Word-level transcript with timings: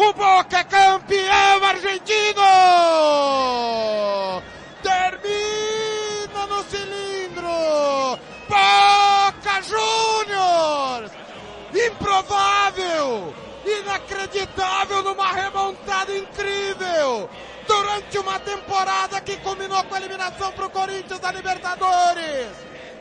O 0.00 0.12
Boca 0.12 0.58
é 0.58 0.62
campeão 0.62 1.64
argentino! 1.64 2.40
Termina 4.80 6.46
no 6.46 6.62
cilindro! 6.70 8.16
Boca 8.48 9.60
Juniors! 9.62 11.10
Improvável! 11.74 13.34
Inacreditável 13.66 15.02
numa 15.02 15.32
remontada 15.32 16.16
incrível! 16.16 17.28
Durante 17.66 18.18
uma 18.18 18.38
temporada 18.38 19.20
que 19.20 19.36
culminou 19.38 19.82
com 19.82 19.96
a 19.96 19.98
eliminação 19.98 20.52
para 20.52 20.66
o 20.66 20.70
Corinthians 20.70 21.18
da 21.18 21.32
Libertadores! 21.32 22.52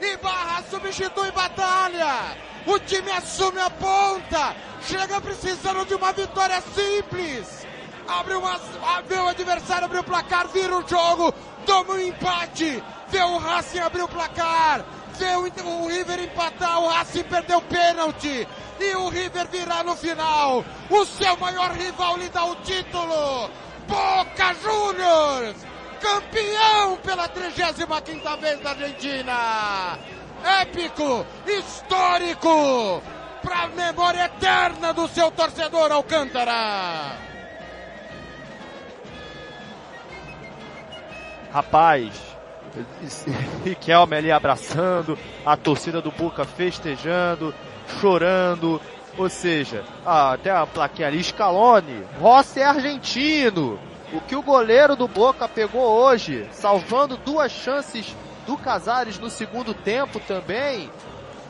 Ibarra 0.01 0.63
substitui 0.67 1.29
Batalha! 1.29 2.35
O 2.65 2.79
time 2.79 3.11
assume 3.11 3.59
a 3.59 3.69
ponta! 3.69 4.66
Chega 4.81 5.19
precisando 5.21 5.85
de 5.85 5.95
uma 5.95 6.13
vitória 6.13 6.61
simples! 6.61 7.65
Abre 8.07 8.35
uma, 8.35 8.57
vê 9.05 9.15
o 9.15 9.27
adversário 9.27 9.85
abrir 9.85 9.99
o 9.99 10.03
placar, 10.03 10.47
vira 10.47 10.77
o 10.77 10.87
jogo, 10.87 11.33
toma 11.65 11.95
um 11.95 11.99
empate, 11.99 12.81
vê 13.09 13.21
o 13.21 13.37
Racing 13.37 13.79
abrir 13.79 14.03
o 14.03 14.07
placar, 14.07 14.85
vê 15.17 15.35
o, 15.35 15.83
o 15.83 15.87
River 15.87 16.23
empatar, 16.23 16.79
o 16.79 16.87
Racing 16.87 17.23
perdeu 17.23 17.57
o 17.57 17.63
pênalti 17.63 18.47
e 18.79 18.95
o 18.95 19.09
River 19.09 19.47
virar 19.49 19.83
no 19.83 19.95
final. 19.95 20.63
O 20.89 21.05
seu 21.05 21.35
maior 21.37 21.71
rival 21.71 22.17
lhe 22.17 22.29
dá 22.29 22.45
o 22.45 22.55
título. 22.57 23.49
Boca 23.87 24.55
Juniors, 24.63 25.57
campeão 25.99 26.97
pela 26.97 27.27
35 27.27 27.87
vez 28.39 28.59
da 28.61 28.69
Argentina. 28.69 29.99
Épico, 30.61 31.25
histórico, 31.45 33.01
para 33.47 33.63
a 33.63 33.67
memória 33.69 34.25
eterna 34.25 34.93
do 34.93 35.07
seu 35.07 35.31
torcedor 35.31 35.89
Alcântara. 35.89 37.15
Rapaz, 41.53 42.11
Riquelme 43.63 44.17
ali 44.17 44.31
abraçando, 44.31 45.17
a 45.45 45.55
torcida 45.55 46.01
do 46.01 46.11
Boca 46.11 46.43
festejando, 46.43 47.55
chorando, 48.01 48.81
ou 49.17 49.29
seja, 49.29 49.83
até 50.05 50.51
a 50.51 50.67
plaquinha 50.67 51.07
ali, 51.07 51.23
Scaloni, 51.23 52.03
Rossi 52.19 52.59
é 52.59 52.65
argentino. 52.65 53.79
O 54.11 54.19
que 54.21 54.35
o 54.35 54.43
goleiro 54.43 54.95
do 54.95 55.07
Boca 55.07 55.47
pegou 55.47 55.83
hoje, 55.83 56.47
salvando 56.51 57.17
duas 57.17 57.51
chances 57.51 58.13
do 58.45 58.57
Casares 58.57 59.17
no 59.17 59.29
segundo 59.29 59.73
tempo 59.73 60.19
também, 60.19 60.89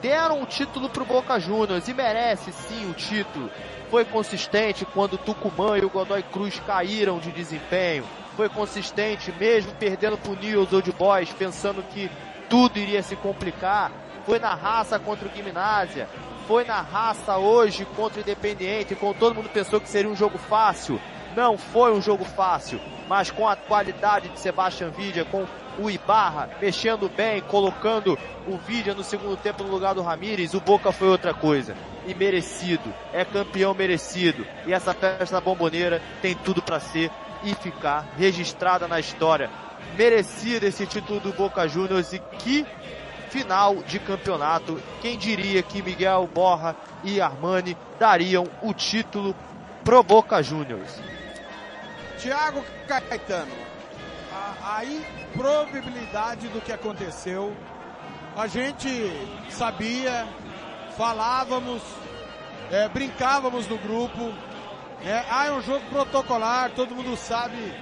deram 0.08 0.42
o 0.42 0.46
título 0.46 0.90
pro 0.90 1.04
Boca 1.04 1.38
Juniors 1.38 1.88
e 1.88 1.94
merece 1.94 2.54
sim 2.54 2.90
o 2.90 2.94
título. 2.94 3.52
Foi 3.90 4.06
consistente 4.06 4.86
quando 4.86 5.18
Tucumã 5.18 5.78
e 5.78 5.84
o 5.84 5.90
Godoy 5.90 6.24
Cruz 6.24 6.62
caíram 6.66 7.20
de 7.20 7.32
desempenho 7.32 8.06
foi 8.38 8.48
consistente, 8.48 9.32
mesmo 9.32 9.74
perdendo 9.74 10.16
pro 10.16 10.36
News 10.36 10.72
Old 10.72 10.92
Boys, 10.92 11.34
pensando 11.34 11.82
que 11.82 12.10
tudo 12.48 12.78
iria 12.78 13.02
se 13.02 13.16
complicar. 13.16 13.92
Foi 14.28 14.38
na 14.38 14.54
raça 14.54 15.00
contra 15.00 15.28
o 15.28 15.36
Gimnásia. 15.36 16.08
Foi 16.48 16.64
na 16.64 16.80
raça 16.80 17.36
hoje 17.38 17.84
contra 17.96 18.20
o 18.20 18.22
Independiente, 18.22 18.96
com 18.96 19.12
todo 19.12 19.34
mundo 19.34 19.50
pensou 19.50 19.82
que 19.82 19.90
seria 19.90 20.10
um 20.10 20.16
jogo 20.16 20.38
fácil. 20.38 21.02
Não 21.36 21.58
foi 21.58 21.92
um 21.92 22.02
jogo 22.02 22.24
fácil, 22.24 22.80
mas 23.10 23.32
com 23.32 23.48
a 23.48 23.56
qualidade 23.56 24.30
de 24.30 24.40
Sebastian 24.40 24.92
Vidia, 24.92 25.26
com 25.26 25.48
o 25.78 25.90
Ibarra 25.90 26.50
mexendo 26.62 27.10
bem, 27.10 27.42
colocando 27.42 28.18
o 28.48 28.58
Vidia 28.58 28.94
no 28.94 29.04
segundo 29.04 29.38
tempo 29.38 29.64
no 29.64 29.72
lugar 29.72 29.94
do 29.94 30.02
Ramires, 30.02 30.54
o 30.54 30.62
Boca 30.62 30.92
foi 30.92 31.08
outra 31.08 31.34
coisa. 31.34 31.76
E 32.06 32.14
merecido, 32.14 32.94
é 33.14 33.26
campeão 33.26 33.74
merecido. 33.74 34.46
E 34.66 34.74
essa 34.74 34.94
festa 34.94 35.42
bomboneira 35.42 36.02
tem 36.22 36.36
tudo 36.36 36.62
para 36.62 36.80
ser 36.80 37.12
e 37.44 37.54
ficar 37.56 38.08
registrada 38.18 38.88
na 38.88 39.00
história. 39.00 39.50
Merecido 39.98 40.66
esse 40.66 40.86
título 40.86 41.20
do 41.20 41.34
Boca 41.34 41.68
Juniors 41.68 42.14
e 42.14 42.20
que 42.20 42.66
final 43.30 43.76
de 43.84 44.00
campeonato. 44.00 44.82
Quem 45.02 45.18
diria 45.18 45.62
que 45.62 45.82
Miguel 45.82 46.30
Borra 46.34 46.76
e 47.04 47.22
Armani 47.22 47.78
dariam 48.00 48.48
o 48.62 48.74
título 48.74 49.36
pro 49.84 50.02
Boca 50.04 50.42
Juniors? 50.42 51.02
Thiago 52.18 52.64
Caetano, 52.88 53.67
a, 54.48 54.78
a 54.78 54.86
improbabilidade 54.86 56.48
do 56.50 56.62
que 56.62 56.72
aconteceu, 56.72 57.56
a 58.36 58.48
gente 58.48 58.90
sabia, 59.50 60.28
falávamos, 60.98 61.82
é, 62.72 62.88
brincávamos 62.90 63.68
no 63.68 63.78
grupo, 63.78 64.34
é, 65.04 65.24
ah, 65.30 65.48
é 65.48 65.52
um 65.52 65.62
jogo 65.62 65.86
protocolar, 65.90 66.72
todo 66.72 66.96
mundo 66.96 67.16
sabe 67.18 67.74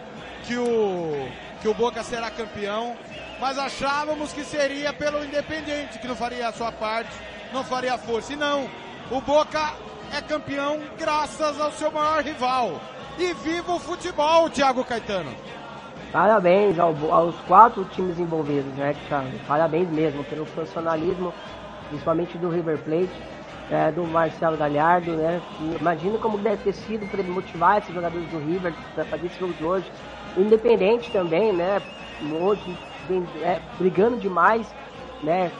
que 0.43 0.57
o, 0.57 1.29
que 1.61 1.67
o 1.67 1.73
Boca 1.73 2.03
será 2.03 2.29
campeão, 2.29 2.95
mas 3.39 3.57
achávamos 3.57 4.31
que 4.31 4.43
seria 4.43 4.93
pelo 4.93 5.23
Independente, 5.23 5.99
que 5.99 6.07
não 6.07 6.15
faria 6.15 6.47
a 6.47 6.53
sua 6.53 6.71
parte, 6.71 7.11
não 7.51 7.63
faria 7.63 7.97
força. 7.97 8.33
E 8.33 8.35
não, 8.35 8.69
o 9.11 9.19
Boca 9.21 9.73
é 10.11 10.21
campeão 10.21 10.81
graças 10.97 11.59
ao 11.59 11.71
seu 11.71 11.91
maior 11.91 12.23
rival. 12.23 12.79
E 13.17 13.33
viva 13.33 13.73
o 13.73 13.79
futebol, 13.79 14.49
Thiago 14.49 14.83
Caetano. 14.83 15.33
Parabéns 16.15 16.79
ao, 16.79 16.95
aos 17.11 17.35
quatro 17.41 17.83
times 17.83 18.17
envolvidos, 18.17 18.73
né, 18.75 18.95
Thiago? 19.05 19.37
Parabéns 19.45 19.89
mesmo 19.89 20.23
pelo 20.23 20.45
profissionalismo, 20.45 21.33
principalmente 21.89 22.37
do 22.37 22.47
River 22.47 22.77
Plate 22.77 23.21
é, 23.69 23.91
do 23.91 24.01
Marcelo 24.05 24.55
Galhardo, 24.55 25.11
né? 25.11 25.41
Imagina 25.77 26.17
como 26.17 26.37
deve 26.37 26.63
ter 26.63 26.71
sido 26.71 27.05
para 27.07 27.19
ele 27.19 27.31
motivar 27.31 27.79
esses 27.79 27.93
jogadores 27.93 28.25
do 28.29 28.39
River 28.39 28.73
para 28.93 29.03
fazer 29.03 29.25
esse 29.25 29.37
jogo 29.37 29.53
de 29.55 29.63
hoje. 29.65 29.91
Independente 30.37 31.11
também, 31.11 31.51
né? 31.51 31.81
Hoje 32.31 32.77
é, 33.43 33.59
brigando 33.77 34.15
demais, 34.15 34.73
né? 35.21 35.51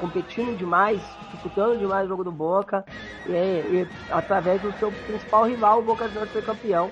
Competindo 0.00 0.56
demais, 0.56 1.00
disputando 1.32 1.78
demais 1.78 2.06
o 2.06 2.08
jogo 2.08 2.24
do 2.24 2.32
Boca 2.32 2.84
e, 3.28 3.32
e 3.32 3.86
através 4.10 4.60
do 4.60 4.72
seu 4.72 4.90
principal 5.06 5.44
rival, 5.44 5.78
o 5.78 5.82
Boca 5.82 6.08
Juniors 6.08 6.32
foi 6.32 6.42
campeão. 6.42 6.90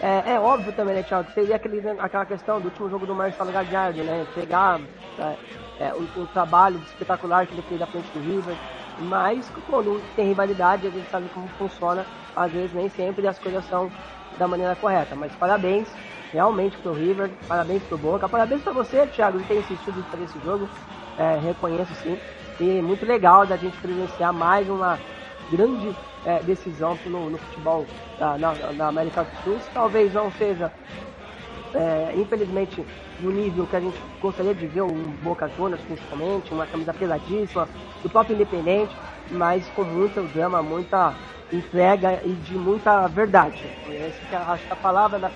É, 0.00 0.32
é, 0.32 0.40
óbvio 0.40 0.72
também, 0.72 0.94
né, 0.94 1.02
Thiago? 1.02 1.30
Seria 1.32 1.56
aquele, 1.56 1.80
aquela 1.98 2.24
questão 2.24 2.60
do 2.60 2.66
último 2.66 2.88
jogo 2.88 3.06
do 3.06 3.14
Marcelo 3.14 3.52
Galhardo, 3.52 4.02
né? 4.02 4.26
Pegar 4.34 4.80
é, 5.18 5.36
é, 5.80 5.94
o, 5.94 6.20
o, 6.20 6.26
trabalho 6.32 6.78
espetacular 6.78 7.46
que 7.46 7.54
ele 7.54 7.62
fez 7.62 7.80
à 7.80 7.86
frente 7.86 8.08
do 8.12 8.20
River, 8.20 8.56
mas 9.00 9.50
quando 9.68 10.02
tem 10.16 10.28
rivalidade, 10.28 10.86
a 10.86 10.90
gente 10.90 11.08
sabe 11.10 11.28
como 11.32 11.48
funciona, 11.58 12.04
às 12.34 12.50
vezes 12.50 12.72
nem 12.72 12.88
sempre 12.88 13.26
as 13.26 13.38
coisas 13.38 13.64
são 13.66 13.90
da 14.38 14.48
maneira 14.48 14.74
correta. 14.74 15.14
Mas 15.14 15.32
parabéns 15.34 15.88
realmente 16.32 16.76
pro 16.78 16.92
River, 16.92 17.30
parabéns 17.46 17.82
pro 17.82 17.98
Boca, 17.98 18.28
parabéns 18.28 18.62
para 18.62 18.72
você, 18.72 19.06
Thiago, 19.06 19.38
de 19.38 19.44
ter 19.44 19.58
insistido 19.58 20.04
para 20.10 20.20
esse 20.20 20.38
jogo. 20.40 20.68
É, 21.18 21.38
reconheço 21.38 21.94
sim. 21.96 22.18
E 22.58 22.80
muito 22.80 23.04
legal 23.04 23.46
da 23.46 23.56
gente 23.56 23.76
presenciar 23.78 24.32
mais 24.32 24.68
uma 24.68 24.98
grande 25.52 25.94
é, 26.24 26.40
decisão 26.40 26.98
no, 27.04 27.30
no 27.30 27.38
futebol 27.38 27.86
da, 28.18 28.38
na, 28.38 28.54
na, 28.72 28.88
América 28.88 29.24
do 29.24 29.44
Sul. 29.44 29.58
Talvez 29.72 30.12
não 30.14 30.32
seja, 30.32 30.72
é, 31.74 32.14
infelizmente, 32.16 32.84
no 33.20 33.30
nível 33.30 33.66
que 33.66 33.76
a 33.76 33.80
gente 33.80 33.98
gostaria 34.20 34.54
de 34.54 34.66
ver 34.66 34.82
o 34.82 34.92
Boca 35.22 35.48
Juniors, 35.56 35.82
principalmente, 35.82 36.52
uma 36.52 36.66
camisa 36.66 36.94
pesadíssima, 36.94 37.68
do 38.02 38.08
próprio 38.08 38.34
Independente, 38.34 38.96
mas 39.30 39.66
com 39.68 39.84
muito 39.84 40.20
drama, 40.32 40.62
muita 40.62 41.14
entrega 41.52 42.20
e 42.24 42.32
de 42.32 42.54
muita 42.54 43.06
verdade. 43.08 43.62
Essa 43.88 44.26
que 44.26 44.34
é, 44.34 44.38
acho 44.38 44.66
que 44.66 44.72
a 44.72 44.76
palavra 44.76 45.18
da, 45.18 45.30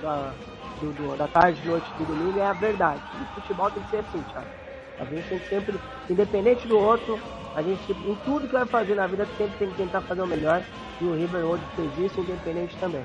da, 0.00 0.32
do, 0.80 1.16
da 1.16 1.28
tarde, 1.28 1.60
noite 1.66 1.86
do 1.98 2.06
domingo 2.06 2.38
é 2.38 2.46
a 2.46 2.52
verdade. 2.54 3.00
E 3.20 3.40
futebol 3.40 3.70
tem 3.70 3.82
que 3.82 3.90
ser 3.90 3.98
assim, 3.98 4.22
Thiago. 4.32 4.61
A 4.98 5.04
gente 5.04 5.28
tem 5.28 5.38
que 5.38 5.48
sempre, 5.48 5.80
independente 6.08 6.66
do 6.66 6.78
outro, 6.78 7.18
a 7.54 7.62
gente, 7.62 7.92
em 7.92 8.14
tudo 8.24 8.46
que 8.46 8.52
vai 8.52 8.66
fazer 8.66 8.94
na 8.94 9.06
vida, 9.06 9.26
sempre 9.36 9.58
tem 9.58 9.70
que 9.70 9.76
tentar 9.76 10.00
fazer 10.02 10.22
o 10.22 10.26
melhor. 10.26 10.62
E 11.00 11.04
o 11.04 11.14
River 11.14 11.44
hoje 11.44 11.62
fez 11.76 11.98
isso, 11.98 12.20
independente 12.20 12.76
também. 12.76 13.04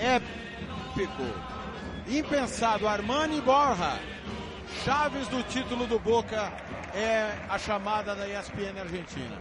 Épico 0.00 1.22
impensado. 2.08 2.88
Armani 2.88 3.40
Borja, 3.40 3.98
chaves 4.84 5.28
do 5.28 5.42
título 5.44 5.86
do 5.86 5.98
Boca 5.98 6.52
é 6.94 7.32
a 7.48 7.58
chamada 7.58 8.14
da 8.14 8.26
ESPN 8.26 8.80
Argentina. 8.80 9.36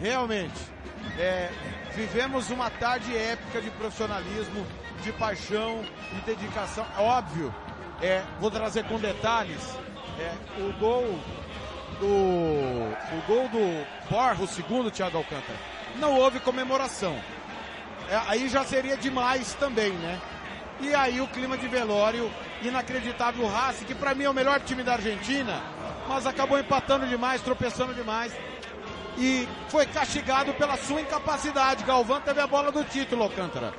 Realmente, 0.00 0.60
é, 1.18 1.50
vivemos 1.94 2.50
uma 2.50 2.70
tarde 2.70 3.16
épica 3.16 3.60
de 3.60 3.70
profissionalismo, 3.70 4.66
de 5.02 5.12
paixão, 5.12 5.82
de 6.12 6.20
dedicação. 6.22 6.86
É 6.96 7.00
óbvio, 7.00 7.54
é, 8.02 8.22
vou 8.40 8.50
trazer 8.50 8.84
com 8.84 8.98
detalhes, 8.98 9.76
é, 10.18 10.32
o 10.60 10.72
gol 10.78 11.18
do 12.00 12.06
o 12.06 13.22
gol 13.26 13.48
do 13.48 13.86
Borja, 14.10 14.42
o 14.42 14.46
segundo 14.48 14.90
Thiago 14.90 15.18
Alcântara, 15.18 15.58
não 15.96 16.16
houve 16.16 16.40
comemoração. 16.40 17.16
É, 18.10 18.16
aí 18.26 18.48
já 18.48 18.64
seria 18.64 18.96
demais 18.96 19.54
também, 19.54 19.92
né? 19.92 20.20
E 20.80 20.94
aí 20.94 21.20
o 21.20 21.26
clima 21.26 21.56
de 21.56 21.66
velório, 21.66 22.30
inacreditável 22.62 23.44
o 23.44 23.48
Racing, 23.48 23.84
que 23.84 23.94
para 23.94 24.14
mim 24.14 24.24
é 24.24 24.30
o 24.30 24.34
melhor 24.34 24.60
time 24.60 24.82
da 24.82 24.92
Argentina, 24.94 25.60
mas 26.08 26.26
acabou 26.26 26.58
empatando 26.58 27.06
demais, 27.06 27.42
tropeçando 27.42 27.94
demais. 27.94 28.32
e 29.18 29.48
foi 29.68 29.84
castigado 29.86 30.54
pela 30.54 30.76
sua 30.76 31.00
incapacidade. 31.00 31.84
Galvão 31.84 32.20
teve 32.20 32.40
a 32.40 32.46
bola 32.46 32.70
do 32.70 32.84
título, 32.84 33.24
Alcântara. 33.24 33.74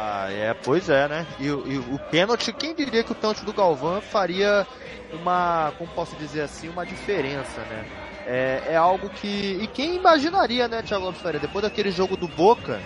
Ah, 0.00 0.28
é, 0.30 0.54
pois 0.54 0.88
é, 0.88 1.08
né? 1.08 1.26
E, 1.40 1.46
e, 1.46 1.50
o 1.50 1.98
pênalti, 2.08 2.52
quem 2.52 2.72
diria 2.72 3.02
que 3.02 3.10
o 3.10 3.16
pênalti 3.16 3.44
do 3.44 3.52
Galvão 3.52 4.00
faria 4.00 4.64
uma, 5.12 5.72
como 5.76 5.90
posso 5.90 6.14
dizer 6.14 6.42
assim, 6.42 6.68
uma 6.68 6.86
diferença, 6.86 7.60
né? 7.62 7.84
É, 8.24 8.62
é 8.68 8.76
algo 8.76 9.10
que. 9.10 9.58
E 9.60 9.66
quem 9.66 9.96
imaginaria, 9.96 10.68
né, 10.68 10.82
Thiago 10.82 11.06
Lopes? 11.06 11.40
Depois 11.40 11.64
daquele 11.64 11.90
jogo 11.90 12.16
do 12.16 12.28
Boca 12.28 12.80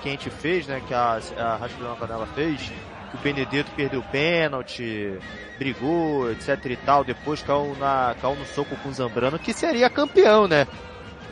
que 0.00 0.08
a 0.08 0.12
gente 0.12 0.30
fez, 0.30 0.66
né? 0.66 0.80
Que 0.88 0.94
a, 0.94 1.20
a 1.36 1.56
Rascunha 1.56 1.94
Canela 1.96 2.26
fez, 2.28 2.72
que 3.10 3.16
o 3.16 3.20
Benedetto 3.20 3.70
perdeu 3.72 4.00
o 4.00 4.04
pênalti, 4.04 5.18
brigou, 5.58 6.32
etc 6.32 6.64
e 6.64 6.76
tal, 6.76 7.04
depois 7.04 7.42
caiu, 7.42 7.76
na, 7.78 8.16
caiu 8.18 8.34
no 8.34 8.46
soco 8.46 8.74
com 8.76 8.88
o 8.88 8.94
Zambrano, 8.94 9.38
que 9.38 9.52
seria 9.52 9.90
campeão, 9.90 10.48
né? 10.48 10.66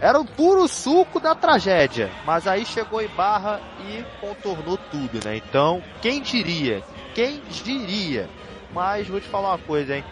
Era 0.00 0.20
o 0.20 0.24
puro 0.24 0.68
suco 0.68 1.18
da 1.18 1.34
tragédia. 1.34 2.10
Mas 2.24 2.46
aí 2.46 2.64
chegou 2.64 3.02
em 3.02 3.08
barra 3.08 3.60
e 3.80 4.04
contornou 4.20 4.78
tudo, 4.90 5.24
né? 5.24 5.36
Então, 5.36 5.82
quem 6.00 6.20
diria? 6.22 6.82
Quem 7.14 7.40
diria? 7.48 8.28
Mas 8.72 9.08
vou 9.08 9.20
te 9.20 9.26
falar 9.26 9.50
uma 9.50 9.58
coisa, 9.58 9.96
hein? 9.96 10.04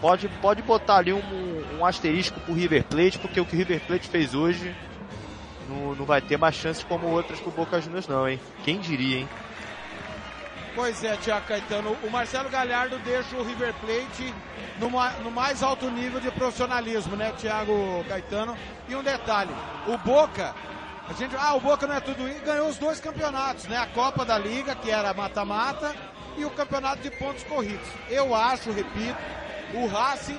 Pode, 0.00 0.28
pode 0.40 0.62
botar 0.62 0.96
ali 0.96 1.12
um, 1.12 1.20
um 1.78 1.84
asterisco 1.84 2.40
pro 2.40 2.54
River 2.54 2.82
Plate, 2.84 3.18
porque 3.18 3.40
o 3.40 3.44
que 3.44 3.54
o 3.54 3.58
River 3.58 3.80
Plate 3.80 4.08
fez 4.08 4.34
hoje 4.34 4.74
não, 5.68 5.94
não 5.94 6.04
vai 6.04 6.20
ter 6.20 6.36
mais 6.36 6.54
chances 6.54 6.82
como 6.82 7.06
outras 7.06 7.38
pro 7.40 7.50
Boca 7.50 7.80
Juniors 7.80 8.08
não, 8.08 8.28
hein? 8.28 8.40
Quem 8.64 8.78
diria, 8.78 9.18
hein? 9.18 9.28
Pois 10.74 11.02
é, 11.02 11.16
Tiago 11.16 11.46
Caetano. 11.46 11.96
O 12.02 12.10
Marcelo 12.10 12.48
Galhardo 12.48 12.98
deixa 13.00 13.36
o 13.36 13.42
River 13.42 13.74
Plate 13.74 14.34
no, 14.78 14.88
no 15.24 15.30
mais 15.30 15.62
alto 15.62 15.90
nível 15.90 16.20
de 16.20 16.30
profissionalismo, 16.30 17.16
né, 17.16 17.32
Tiago 17.36 18.04
Caetano? 18.08 18.56
E 18.88 18.94
um 18.94 19.02
detalhe, 19.02 19.50
o 19.86 19.98
Boca, 19.98 20.54
a 21.08 21.12
gente, 21.12 21.34
ah, 21.36 21.54
o 21.54 21.60
Boca 21.60 21.86
não 21.86 21.96
é 21.96 22.00
tudo 22.00 22.28
isso, 22.28 22.44
ganhou 22.44 22.68
os 22.68 22.78
dois 22.78 23.00
campeonatos, 23.00 23.66
né? 23.66 23.76
A 23.76 23.86
Copa 23.86 24.24
da 24.24 24.38
Liga, 24.38 24.74
que 24.76 24.90
era 24.90 25.12
mata-mata, 25.12 25.92
e 26.36 26.44
o 26.44 26.50
campeonato 26.50 27.02
de 27.02 27.10
pontos 27.10 27.42
corridos. 27.44 27.88
Eu 28.08 28.34
acho, 28.34 28.70
repito, 28.70 29.18
o 29.74 29.86
Racing 29.86 30.38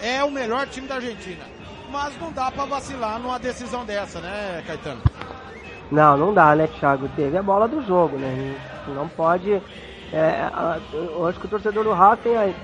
é 0.00 0.22
o 0.22 0.30
melhor 0.30 0.66
time 0.66 0.86
da 0.86 0.96
Argentina. 0.96 1.44
Mas 1.90 2.18
não 2.20 2.30
dá 2.32 2.50
para 2.50 2.64
vacilar 2.66 3.18
numa 3.18 3.38
decisão 3.38 3.84
dessa, 3.84 4.20
né, 4.20 4.62
Caetano? 4.66 5.00
Não, 5.90 6.16
não 6.16 6.34
dá, 6.34 6.54
né, 6.54 6.66
Thiago? 6.66 7.08
Teve 7.16 7.38
a 7.38 7.42
bola 7.42 7.66
do 7.66 7.80
jogo, 7.86 8.18
né? 8.18 8.73
Não 8.88 9.08
pode. 9.08 9.62
É, 10.12 10.50
eu 10.92 11.26
acho 11.26 11.40
que 11.40 11.46
o 11.46 11.50
torcedor 11.50 11.84
do 11.84 11.92
Racing 11.92 12.54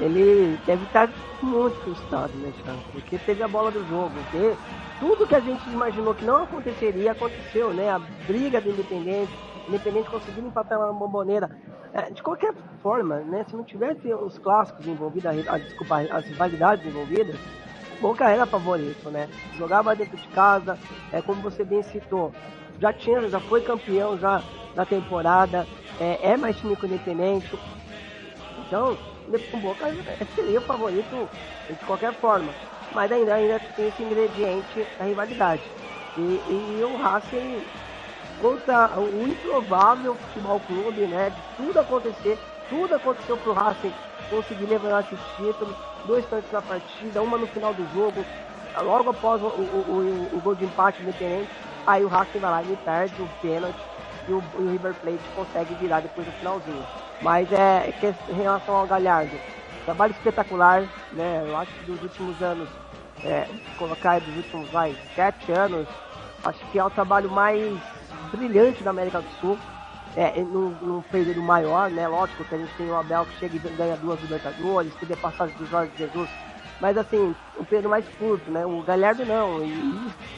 ele 0.00 0.58
deve 0.66 0.84
estar 0.84 1.08
muito 1.42 1.76
frustrado, 1.80 2.32
né, 2.34 2.52
Thiago? 2.62 2.80
Porque 2.92 3.18
teve 3.18 3.42
a 3.42 3.48
bola 3.48 3.70
do 3.70 3.86
jogo. 3.88 4.10
Porque 4.10 4.54
tudo 5.00 5.26
que 5.26 5.34
a 5.34 5.40
gente 5.40 5.68
imaginou 5.70 6.14
que 6.14 6.24
não 6.24 6.44
aconteceria, 6.44 7.12
aconteceu, 7.12 7.72
né? 7.72 7.90
A 7.90 7.98
briga 8.26 8.60
do 8.60 8.70
Independente, 8.70 9.32
Independente 9.68 10.10
conseguindo 10.10 10.48
empatar 10.48 10.78
na 10.78 10.92
bomboneira. 10.92 11.50
É, 11.92 12.10
de 12.10 12.22
qualquer 12.22 12.54
forma, 12.82 13.16
né? 13.20 13.44
Se 13.48 13.56
não 13.56 13.64
tivesse 13.64 14.12
os 14.12 14.38
clássicos 14.38 14.86
envolvidos, 14.86 15.26
a, 15.26 15.54
a, 15.54 15.58
desculpa, 15.58 15.98
as 15.98 16.24
rivalidades 16.24 16.86
envolvidas, 16.86 17.36
Boca 18.02 18.28
era 18.28 18.44
favorito, 18.44 19.08
né? 19.10 19.28
Jogava 19.56 19.94
dentro 19.94 20.16
de 20.16 20.26
casa, 20.28 20.76
é 21.12 21.22
como 21.22 21.40
você 21.40 21.62
bem 21.62 21.84
citou, 21.84 22.32
já 22.82 22.92
tinha, 22.92 23.28
já 23.28 23.38
foi 23.38 23.60
campeão 23.60 24.18
já 24.18 24.42
da 24.74 24.84
temporada, 24.84 25.64
é, 26.00 26.32
é 26.32 26.36
mais 26.36 26.56
time 26.56 26.74
que 26.74 26.84
o 26.84 26.86
Independente. 26.86 27.56
Então, 28.66 28.98
o 29.52 29.56
Boca 29.58 29.86
seria 30.34 30.58
o 30.58 30.62
favorito 30.62 31.28
de 31.68 31.76
qualquer 31.86 32.12
forma. 32.14 32.52
Mas 32.92 33.12
ainda, 33.12 33.34
ainda 33.34 33.60
tem 33.76 33.86
esse 33.86 34.02
ingrediente 34.02 34.84
da 34.98 35.04
rivalidade. 35.04 35.62
E, 36.18 36.20
e 36.20 36.82
o 36.82 36.96
Racing 36.96 37.62
contra 38.40 38.98
o 38.98 39.28
improvável 39.28 40.16
futebol 40.16 40.60
clube, 40.66 41.02
né? 41.02 41.30
De 41.30 41.64
tudo 41.64 41.78
acontecer, 41.78 42.36
tudo 42.68 42.96
aconteceu 42.96 43.36
pro 43.36 43.52
Racing 43.52 43.92
conseguir 44.28 44.66
levar 44.66 45.04
esse 45.04 45.16
título, 45.36 45.74
dois 46.04 46.26
tantos 46.26 46.50
na 46.50 46.60
partida, 46.60 47.22
uma 47.22 47.38
no 47.38 47.46
final 47.46 47.72
do 47.72 47.86
jogo, 47.94 48.24
logo 48.82 49.10
após 49.10 49.40
o, 49.40 49.46
o, 49.46 50.30
o, 50.32 50.36
o 50.36 50.40
gol 50.40 50.54
de 50.54 50.64
empate 50.64 51.00
independente, 51.02 51.48
aí 51.86 52.04
o 52.04 52.08
Racing 52.08 52.38
vai 52.38 52.50
lá 52.50 52.62
e 52.62 52.76
perde 52.76 53.22
o 53.22 53.28
pênalti 53.40 53.78
e 54.28 54.32
o, 54.32 54.42
o, 54.54 54.70
River 54.70 54.94
Plate 54.94 55.22
consegue 55.34 55.74
virar 55.74 56.00
depois 56.00 56.26
do 56.26 56.32
finalzinho. 56.34 56.86
Mas 57.20 57.50
é 57.52 57.92
que 58.00 58.06
em 58.32 58.36
relação 58.36 58.74
ao 58.74 58.86
Galhardo, 58.86 59.36
trabalho 59.84 60.12
espetacular, 60.12 60.88
né? 61.12 61.44
Eu 61.46 61.56
acho 61.56 61.72
que 61.72 61.84
dos 61.84 62.02
últimos 62.02 62.40
anos, 62.42 62.68
é, 63.24 63.46
colocar 63.78 64.20
dos 64.20 64.36
últimos 64.36 64.70
vai, 64.70 64.96
sete 65.14 65.52
anos, 65.52 65.88
acho 66.44 66.64
que 66.70 66.78
é 66.78 66.84
o 66.84 66.90
trabalho 66.90 67.30
mais 67.30 67.78
brilhante 68.30 68.82
da 68.82 68.90
América 68.90 69.20
do 69.20 69.30
Sul. 69.40 69.58
É, 70.14 70.42
num, 70.42 70.76
num 70.82 71.00
período 71.00 71.40
maior, 71.40 71.90
né? 71.90 72.06
Lógico 72.06 72.44
que 72.44 72.54
a 72.54 72.58
gente 72.58 72.74
tem 72.74 72.86
o 72.86 72.94
Abel 72.94 73.24
que 73.24 73.38
chega 73.38 73.56
e 73.56 73.58
ganha 73.58 73.96
duas 73.96 74.20
Libertadores, 74.20 74.94
teve 74.96 75.14
a 75.14 75.16
passagem 75.16 75.56
do 75.56 75.64
Jorge 75.64 75.90
Jesus, 75.96 76.28
mas 76.82 76.98
assim, 76.98 77.32
um 77.56 77.64
período 77.64 77.88
mais 77.88 78.04
curto, 78.18 78.50
né? 78.50 78.66
O 78.66 78.82
Galhardo 78.82 79.24
não, 79.24 79.62
e, 79.62 79.72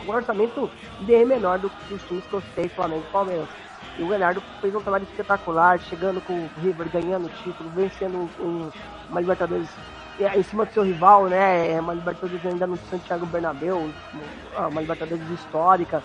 um 0.07 0.11
orçamento 0.11 0.71
bem 1.01 1.25
menor 1.25 1.59
do 1.59 1.71
que 1.71 1.95
os 1.95 2.03
times 2.03 2.23
que 2.27 2.35
eu 2.35 2.43
sei, 2.55 2.69
Flamengo 2.69 3.03
e 3.09 3.11
Palmeiras. 3.11 3.49
E 3.99 4.03
o 4.03 4.09
Galhardo 4.09 4.43
fez 4.61 4.75
um 4.75 4.81
trabalho 4.81 5.05
espetacular, 5.05 5.81
chegando 5.81 6.21
com 6.21 6.35
o 6.35 6.51
River, 6.63 6.87
ganhando 6.91 7.29
o 7.29 7.43
título, 7.43 7.71
vencendo 7.71 8.29
um, 8.39 8.71
uma 9.09 9.21
Libertadores 9.21 9.71
é, 10.21 10.39
em 10.39 10.43
cima 10.43 10.67
do 10.67 10.73
seu 10.75 10.83
rival, 10.83 11.29
né? 11.29 11.73
É 11.73 11.81
uma 11.81 11.95
Libertadores 11.95 12.45
ainda 12.45 12.67
no 12.67 12.77
Santiago 12.91 13.25
Bernabéu, 13.25 13.89
uma 14.55 14.81
Libertadores 14.83 15.27
histórica 15.31 16.03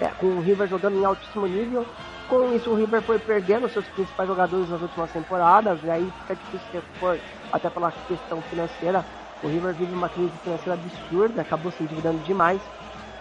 é, 0.00 0.06
com 0.18 0.28
o 0.28 0.40
River 0.40 0.66
jogando 0.66 0.96
em 0.96 1.04
altíssimo 1.04 1.46
nível. 1.46 1.84
Com 2.26 2.54
isso, 2.54 2.70
o 2.70 2.74
River 2.74 3.02
foi 3.02 3.18
perdendo 3.18 3.68
seus 3.68 3.86
principais 3.88 4.28
jogadores 4.28 4.70
nas 4.70 4.80
últimas 4.80 5.10
temporadas, 5.10 5.78
e 5.84 5.90
aí 5.90 6.10
fica 6.20 6.36
difícil 6.36 6.68
repor, 6.72 7.18
até 7.52 7.68
pela 7.68 7.92
questão 8.06 8.40
financeira. 8.42 9.04
O 9.42 9.48
River 9.48 9.72
vive 9.74 9.92
uma 9.92 10.08
crise 10.08 10.32
financeira 10.42 10.74
absurda, 10.74 11.42
acabou 11.42 11.70
se 11.70 11.82
endividando 11.82 12.18
demais 12.18 12.60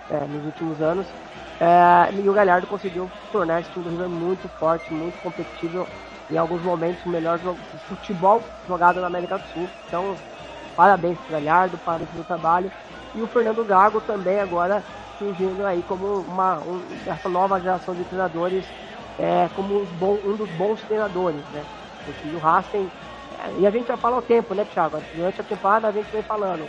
é, 0.10 0.20
nos 0.26 0.46
últimos 0.46 0.82
anos. 0.82 1.08
É, 1.60 2.14
e 2.14 2.30
o 2.30 2.34
Galhardo 2.34 2.68
conseguiu 2.68 3.10
tornar 3.32 3.62
esse 3.62 3.70
time 3.72 3.86
do 3.86 3.92
River 3.92 4.10
muito 4.10 4.48
forte, 4.60 4.92
muito 4.94 5.20
competitivo, 5.22 5.88
em 6.30 6.38
alguns 6.38 6.62
momentos 6.62 7.04
o 7.06 7.10
melhor 7.10 7.40
futebol 7.88 8.42
jogado 8.68 9.00
na 9.00 9.08
América 9.08 9.38
do 9.38 9.48
Sul. 9.50 9.70
Então, 9.88 10.16
parabéns 10.76 11.18
para 11.20 11.28
o 11.28 11.32
Galhardo, 11.40 11.78
parabéns 11.80 12.10
pelo 12.12 12.24
trabalho. 12.24 12.72
E 13.16 13.22
o 13.22 13.28
Fernando 13.28 13.64
Gago 13.64 14.02
também 14.02 14.40
agora 14.40 14.84
surgindo 15.18 15.66
aí 15.66 15.84
como 15.88 16.22
uma, 16.22 16.60
um, 16.60 16.82
essa 17.08 17.28
nova 17.28 17.60
geração 17.60 17.96
de 17.96 18.04
treinadores, 18.04 18.64
é, 19.18 19.50
como 19.56 19.82
um 19.82 20.36
dos 20.36 20.50
bons 20.52 20.82
treinadores, 20.84 21.42
né? 21.52 21.64
Porque 22.06 22.28
o 22.28 22.38
é, 22.38 22.88
e 23.60 23.66
a 23.66 23.70
gente 23.70 23.88
já 23.88 23.98
fala 23.98 24.18
o 24.18 24.22
tempo, 24.22 24.54
né, 24.54 24.66
Thiago? 24.74 25.02
Durante 25.16 25.42
a 25.42 25.44
temporada 25.44 25.88
a 25.88 25.92
gente 25.92 26.12
vem 26.12 26.22
falando, 26.22 26.68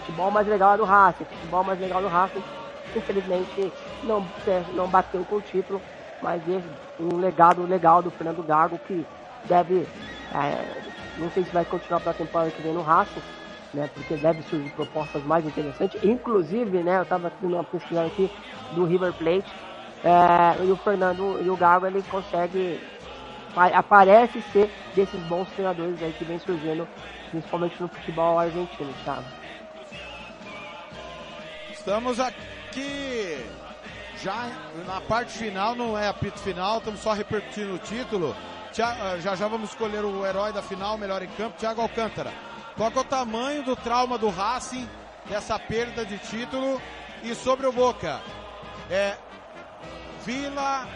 futebol 0.00 0.30
mais 0.30 0.46
legal 0.46 0.74
é 0.74 0.76
do 0.76 0.84
Racing, 0.84 1.24
futebol 1.24 1.64
mais 1.64 1.80
legal 1.80 2.02
do 2.02 2.08
Racing, 2.08 2.42
infelizmente 2.94 3.72
não, 4.02 4.26
é, 4.46 4.62
não 4.74 4.88
bateu 4.88 5.24
com 5.24 5.36
o 5.36 5.40
título, 5.40 5.80
mas 6.22 6.42
é 6.48 6.60
um 7.00 7.16
legado 7.16 7.62
legal 7.66 8.02
do 8.02 8.10
Fernando 8.10 8.42
Gago 8.42 8.78
que 8.86 9.06
deve, 9.44 9.86
é, 10.34 10.64
não 11.18 11.30
sei 11.30 11.44
se 11.44 11.50
vai 11.50 11.64
continuar 11.64 12.00
para 12.00 12.10
a 12.10 12.14
temporada 12.14 12.50
que 12.50 12.62
vem 12.62 12.72
no 12.72 12.82
Racing, 12.82 13.22
né? 13.74 13.88
Porque 13.92 14.14
deve 14.16 14.42
surgir 14.42 14.70
propostas 14.70 15.22
mais 15.24 15.44
interessantes. 15.44 16.02
Inclusive, 16.02 16.82
né? 16.82 16.98
Eu 16.98 17.02
estava 17.02 17.30
fazendo 17.30 17.54
uma 17.54 17.64
pesquisa 17.64 18.04
aqui 18.04 18.30
do 18.72 18.84
River 18.84 19.12
Plate. 19.12 19.52
É, 20.04 20.64
e 20.64 20.70
o 20.70 20.76
Fernando 20.76 21.40
e 21.42 21.50
o 21.50 21.56
Gago 21.56 21.86
ele 21.86 22.02
consegue 22.02 22.80
aparece 23.56 24.42
ser 24.52 24.70
desses 24.94 25.20
bons 25.22 25.48
treinadores 25.50 26.02
aí 26.02 26.12
que 26.12 26.24
vem 26.24 26.38
surgindo, 26.38 26.86
principalmente 27.30 27.80
no 27.80 27.88
futebol 27.88 28.38
argentino, 28.38 28.94
sabe? 29.04 29.24
Estamos 31.70 32.20
aqui 32.20 33.44
já 34.22 34.50
na 34.86 35.00
parte 35.00 35.32
final, 35.32 35.74
não 35.74 35.96
é 35.96 36.08
apito 36.08 36.38
final, 36.40 36.78
estamos 36.78 37.00
só 37.00 37.12
repercutindo 37.12 37.74
o 37.74 37.78
título. 37.78 38.34
Já 38.72 39.16
já 39.18 39.48
vamos 39.48 39.70
escolher 39.70 40.04
o 40.04 40.26
herói 40.26 40.52
da 40.52 40.62
final, 40.62 40.98
melhor 40.98 41.22
em 41.22 41.28
campo, 41.28 41.56
Thiago 41.58 41.80
Alcântara. 41.80 42.32
Qual 42.76 42.92
é 42.94 42.98
o 42.98 43.04
tamanho 43.04 43.62
do 43.62 43.74
trauma 43.74 44.18
do 44.18 44.28
Racing, 44.28 44.86
dessa 45.30 45.58
perda 45.58 46.04
de 46.04 46.18
título? 46.18 46.80
E 47.22 47.34
sobre 47.34 47.66
o 47.66 47.72
Boca, 47.72 48.20
é, 48.90 49.16
Vila, 50.24 50.86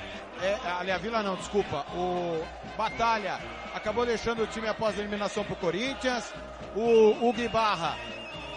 é, 0.42 0.58
aliás, 0.78 1.00
Vila 1.02 1.22
não, 1.22 1.36
desculpa, 1.36 1.84
o 1.94 2.44
Batalha 2.76 3.38
acabou 3.74 4.06
deixando 4.06 4.42
o 4.42 4.46
time 4.46 4.68
após 4.68 4.96
a 4.96 5.00
eliminação 5.00 5.44
pro 5.44 5.56
Corinthians, 5.56 6.32
o 6.74 7.28
Hugo 7.28 7.48
Barra 7.48 7.96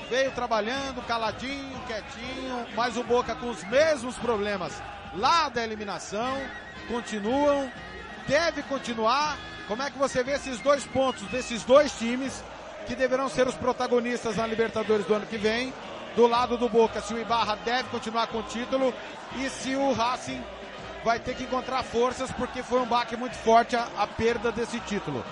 veio 0.09 0.31
trabalhando, 0.31 1.05
caladinho, 1.07 1.79
quietinho, 1.87 2.65
mas 2.75 2.97
o 2.97 3.03
Boca 3.03 3.35
com 3.35 3.49
os 3.49 3.63
mesmos 3.65 4.15
problemas 4.17 4.81
lá 5.15 5.49
da 5.49 5.63
eliminação, 5.63 6.37
continuam, 6.87 7.71
deve 8.27 8.63
continuar. 8.63 9.37
Como 9.67 9.81
é 9.81 9.89
que 9.89 9.97
você 9.97 10.23
vê 10.23 10.33
esses 10.33 10.59
dois 10.59 10.85
pontos 10.85 11.23
desses 11.29 11.63
dois 11.63 11.97
times 11.97 12.43
que 12.85 12.95
deverão 12.95 13.29
ser 13.29 13.47
os 13.47 13.55
protagonistas 13.55 14.35
na 14.35 14.45
Libertadores 14.45 15.05
do 15.05 15.13
ano 15.13 15.25
que 15.25 15.37
vem. 15.37 15.73
Do 16.15 16.27
lado 16.27 16.57
do 16.57 16.69
Boca, 16.69 17.01
se 17.01 17.13
o 17.13 17.19
Ibarra 17.19 17.55
deve 17.65 17.89
continuar 17.89 18.27
com 18.27 18.39
o 18.39 18.43
título 18.43 18.93
e 19.35 19.49
se 19.49 19.75
o 19.75 19.93
Racing 19.93 20.43
vai 21.03 21.19
ter 21.19 21.35
que 21.35 21.43
encontrar 21.43 21.83
forças 21.83 22.31
porque 22.31 22.63
foi 22.63 22.79
um 22.79 22.85
baque 22.85 23.15
muito 23.15 23.35
forte 23.35 23.75
a, 23.75 23.87
a 23.97 24.07
perda 24.07 24.51
desse 24.51 24.79
título. 24.79 25.23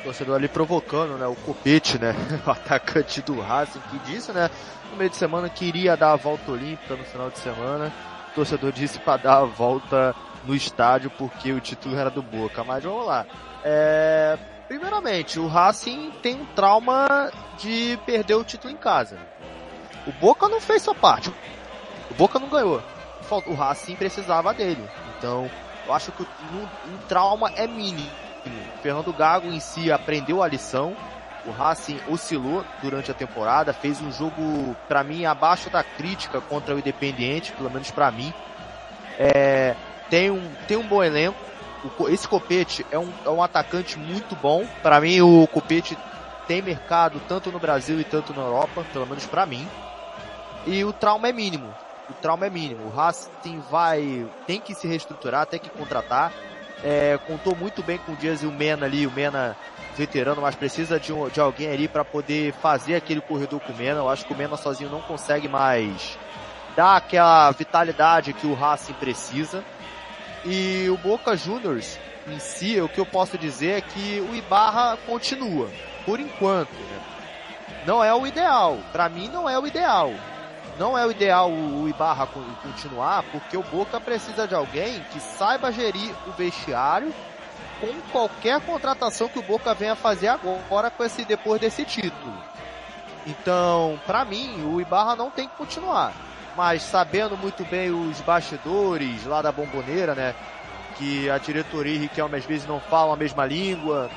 O 0.00 0.04
torcedor 0.04 0.36
ali 0.36 0.48
provocando, 0.48 1.18
né? 1.18 1.26
O 1.26 1.34
Copete, 1.34 1.98
né? 1.98 2.14
O 2.46 2.50
atacante 2.50 3.20
do 3.22 3.40
Racing 3.40 3.80
que 3.90 3.98
disse, 4.10 4.32
né? 4.32 4.50
No 4.90 4.96
meio 4.96 5.10
de 5.10 5.16
semana 5.16 5.48
que 5.48 5.64
iria 5.64 5.96
dar 5.96 6.12
a 6.12 6.16
volta 6.16 6.50
olímpica 6.52 6.96
no 6.96 7.04
final 7.04 7.30
de 7.30 7.38
semana. 7.38 7.92
O 8.30 8.34
torcedor 8.34 8.72
disse 8.72 8.98
para 9.00 9.22
dar 9.22 9.38
a 9.38 9.44
volta 9.44 10.14
no 10.44 10.54
estádio 10.54 11.10
porque 11.10 11.52
o 11.52 11.60
título 11.60 11.96
era 11.96 12.10
do 12.10 12.22
Boca. 12.22 12.62
Mas 12.64 12.84
vamos 12.84 13.06
lá. 13.06 13.26
É... 13.64 14.38
Primeiramente, 14.68 15.38
o 15.38 15.46
Racing 15.46 16.12
tem 16.22 16.40
um 16.40 16.46
trauma 16.46 17.30
de 17.56 17.98
perder 18.04 18.34
o 18.34 18.42
título 18.42 18.72
em 18.72 18.76
casa. 18.76 19.16
O 20.06 20.12
Boca 20.12 20.48
não 20.48 20.60
fez 20.60 20.82
sua 20.82 20.94
parte. 20.94 21.32
O 22.10 22.14
Boca 22.14 22.38
não 22.38 22.48
ganhou. 22.48 22.82
O 23.30 23.54
Racing 23.54 23.96
precisava 23.96 24.54
dele. 24.54 24.88
Então, 25.16 25.50
eu 25.86 25.92
acho 25.92 26.12
que 26.12 26.22
um, 26.22 26.62
um 26.62 26.98
trauma 27.08 27.50
é 27.56 27.66
mínimo. 27.66 28.10
O 28.46 28.78
Fernando 28.78 29.12
Gago 29.12 29.48
em 29.48 29.60
si 29.60 29.90
aprendeu 29.90 30.42
a 30.42 30.48
lição. 30.48 30.96
O 31.44 31.50
Racing 31.50 32.00
oscilou 32.08 32.64
durante 32.82 33.10
a 33.10 33.14
temporada, 33.14 33.72
fez 33.72 34.00
um 34.00 34.10
jogo, 34.10 34.76
para 34.88 35.04
mim, 35.04 35.24
abaixo 35.24 35.70
da 35.70 35.82
crítica 35.82 36.40
contra 36.40 36.74
o 36.74 36.78
Independiente, 36.78 37.52
pelo 37.52 37.70
menos 37.70 37.90
para 37.90 38.10
mim. 38.10 38.32
É, 39.18 39.74
tem, 40.10 40.30
um, 40.30 40.52
tem 40.66 40.76
um 40.76 40.86
bom 40.86 41.02
elenco, 41.02 41.38
esse 42.08 42.26
Copete 42.26 42.84
é 42.90 42.98
um, 42.98 43.12
é 43.24 43.30
um 43.30 43.42
atacante 43.42 43.98
muito 43.98 44.34
bom. 44.36 44.66
Para 44.82 45.00
mim, 45.00 45.20
o 45.20 45.46
Copete 45.46 45.96
tem 46.46 46.62
mercado 46.62 47.20
tanto 47.28 47.50
no 47.50 47.58
Brasil 47.58 48.00
e 48.00 48.04
tanto 48.04 48.32
na 48.34 48.42
Europa, 48.42 48.84
pelo 48.92 49.06
menos 49.06 49.26
para 49.26 49.46
mim. 49.46 49.66
E 50.66 50.84
o 50.84 50.92
trauma 50.92 51.28
é 51.28 51.32
mínimo. 51.32 51.72
O 52.08 52.14
trauma 52.14 52.46
é 52.46 52.50
mínimo. 52.50 52.86
O 52.86 52.90
Racing 52.90 53.60
vai, 53.70 54.26
tem 54.46 54.60
que 54.60 54.74
se 54.74 54.86
reestruturar, 54.86 55.46
tem 55.46 55.58
que 55.58 55.70
contratar. 55.70 56.32
É, 56.84 57.18
contou 57.26 57.56
muito 57.56 57.82
bem 57.82 57.98
com 57.98 58.12
o 58.12 58.16
Dias 58.16 58.42
e 58.42 58.46
o 58.46 58.52
Mena 58.52 58.86
ali, 58.86 59.06
o 59.06 59.10
Mena 59.10 59.56
veterano, 59.96 60.42
mas 60.42 60.54
precisa 60.54 61.00
de, 61.00 61.12
um, 61.12 61.28
de 61.28 61.40
alguém 61.40 61.70
ali 61.70 61.88
para 61.88 62.04
poder 62.04 62.52
fazer 62.54 62.94
aquele 62.94 63.20
corredor 63.20 63.60
com 63.60 63.72
o 63.72 63.76
Mena. 63.76 64.00
Eu 64.00 64.08
acho 64.08 64.26
que 64.26 64.32
o 64.32 64.36
Mena 64.36 64.56
sozinho 64.56 64.90
não 64.90 65.00
consegue 65.00 65.48
mais 65.48 66.18
dar 66.76 66.96
aquela 66.96 67.50
vitalidade 67.52 68.32
que 68.34 68.46
o 68.46 68.54
Racing 68.54 68.92
precisa. 68.94 69.64
E 70.44 70.88
o 70.90 70.96
Boca 70.98 71.36
Juniors 71.36 71.98
em 72.28 72.38
si, 72.38 72.80
o 72.80 72.88
que 72.88 72.98
eu 72.98 73.06
posso 73.06 73.38
dizer 73.38 73.78
é 73.78 73.80
que 73.80 74.20
o 74.20 74.34
Ibarra 74.34 74.96
continua, 75.06 75.68
por 76.04 76.20
enquanto. 76.20 76.72
Né? 76.72 77.00
Não 77.86 78.02
é 78.02 78.12
o 78.14 78.26
ideal, 78.26 78.78
para 78.92 79.08
mim 79.08 79.28
não 79.28 79.48
é 79.48 79.58
o 79.58 79.66
ideal. 79.66 80.12
Não 80.78 80.96
é 80.96 81.06
o 81.06 81.10
ideal 81.10 81.50
o 81.50 81.88
Ibarra 81.88 82.28
continuar, 82.62 83.22
porque 83.32 83.56
o 83.56 83.62
Boca 83.62 83.98
precisa 84.00 84.46
de 84.46 84.54
alguém 84.54 85.00
que 85.10 85.20
saiba 85.20 85.72
gerir 85.72 86.14
o 86.26 86.32
vestiário 86.32 87.12
com 87.80 87.88
qualquer 88.12 88.60
contratação 88.60 89.28
que 89.28 89.38
o 89.38 89.42
Boca 89.42 89.72
venha 89.74 89.96
fazer 89.96 90.28
agora 90.28 90.90
com 90.90 91.04
esse 91.04 91.24
depois 91.24 91.60
desse 91.60 91.84
título. 91.84 92.34
Então, 93.26 93.98
para 94.06 94.24
mim, 94.24 94.64
o 94.64 94.80
Ibarra 94.80 95.16
não 95.16 95.30
tem 95.30 95.48
que 95.48 95.56
continuar 95.56 96.12
mas 96.56 96.82
sabendo 96.82 97.36
muito 97.36 97.64
bem 97.64 97.90
os 97.90 98.20
bastidores 98.22 99.24
lá 99.26 99.42
da 99.42 99.52
bomboneira, 99.52 100.14
né? 100.14 100.34
Que 100.96 101.28
a 101.28 101.36
diretoria 101.36 101.94
e 101.94 101.98
Riquelme 101.98 102.36
às 102.36 102.44
vezes 102.46 102.66
não 102.66 102.80
falam 102.80 103.12
a 103.12 103.16
mesma 103.16 103.44
língua. 103.44 104.10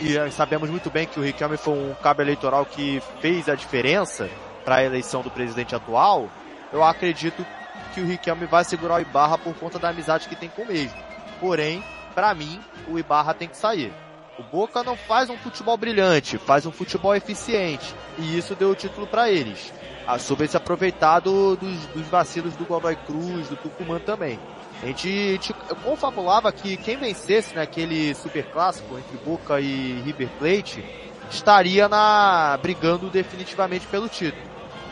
E 0.00 0.16
eh, 0.16 0.30
sabemos 0.30 0.70
muito 0.70 0.88
bem 0.88 1.06
que 1.06 1.18
o 1.18 1.22
Riquelme 1.22 1.56
foi 1.56 1.74
um 1.74 1.94
cabo 2.00 2.22
eleitoral 2.22 2.64
que 2.64 3.02
fez 3.20 3.48
a 3.48 3.56
diferença 3.56 4.30
para 4.64 4.76
a 4.76 4.84
eleição 4.84 5.22
do 5.22 5.30
presidente 5.30 5.74
atual. 5.74 6.28
Eu 6.72 6.82
acredito 6.82 7.44
que 7.92 8.00
o 8.00 8.06
Riquelme 8.06 8.46
vai 8.46 8.64
segurar 8.64 8.96
o 8.96 9.00
Ibarra 9.00 9.38
por 9.38 9.54
conta 9.54 9.78
da 9.78 9.90
amizade 9.90 10.28
que 10.28 10.36
tem 10.36 10.48
com 10.48 10.62
o 10.62 10.66
mesmo. 10.66 10.98
Porém, 11.38 11.84
para 12.14 12.34
mim, 12.34 12.60
o 12.88 12.98
Ibarra 12.98 13.34
tem 13.34 13.48
que 13.48 13.56
sair. 13.56 13.92
O 14.38 14.42
Boca 14.42 14.82
não 14.82 14.96
faz 14.96 15.30
um 15.30 15.36
futebol 15.36 15.76
brilhante, 15.76 16.38
faz 16.38 16.66
um 16.66 16.72
futebol 16.72 17.14
eficiente. 17.14 17.94
E 18.18 18.36
isso 18.36 18.54
deu 18.54 18.70
o 18.70 18.74
título 18.74 19.06
para 19.06 19.30
eles 19.30 19.72
a 20.06 20.18
sobre 20.18 20.46
se 20.48 20.56
aproveitar 20.56 21.20
do, 21.20 21.56
dos, 21.56 21.86
dos, 21.86 22.06
vacilos 22.08 22.54
do 22.56 22.64
Godoy 22.64 22.96
Cruz, 22.96 23.48
do 23.48 23.56
Tucumã 23.56 23.98
também. 23.98 24.38
A 24.82 24.86
gente, 24.86 25.08
a 25.08 25.32
gente 25.32 25.54
confabulava 25.82 26.52
que 26.52 26.76
quem 26.76 26.96
vencesse 26.96 27.54
naquele 27.54 28.08
né, 28.08 28.14
super 28.14 28.44
clássico 28.46 28.98
entre 28.98 29.16
Boca 29.24 29.60
e 29.60 30.02
River 30.04 30.28
Plate 30.38 30.84
estaria 31.30 31.88
na 31.88 32.58
brigando 32.60 33.10
definitivamente 33.10 33.86
pelo 33.86 34.08
título. 34.08 34.42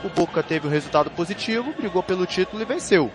O 0.04 0.08
Boca 0.08 0.42
teve 0.42 0.66
um 0.66 0.70
resultado 0.70 1.10
positivo, 1.10 1.72
brigou 1.72 2.02
pelo 2.02 2.26
título 2.26 2.62
e 2.62 2.66
venceu. 2.66 3.10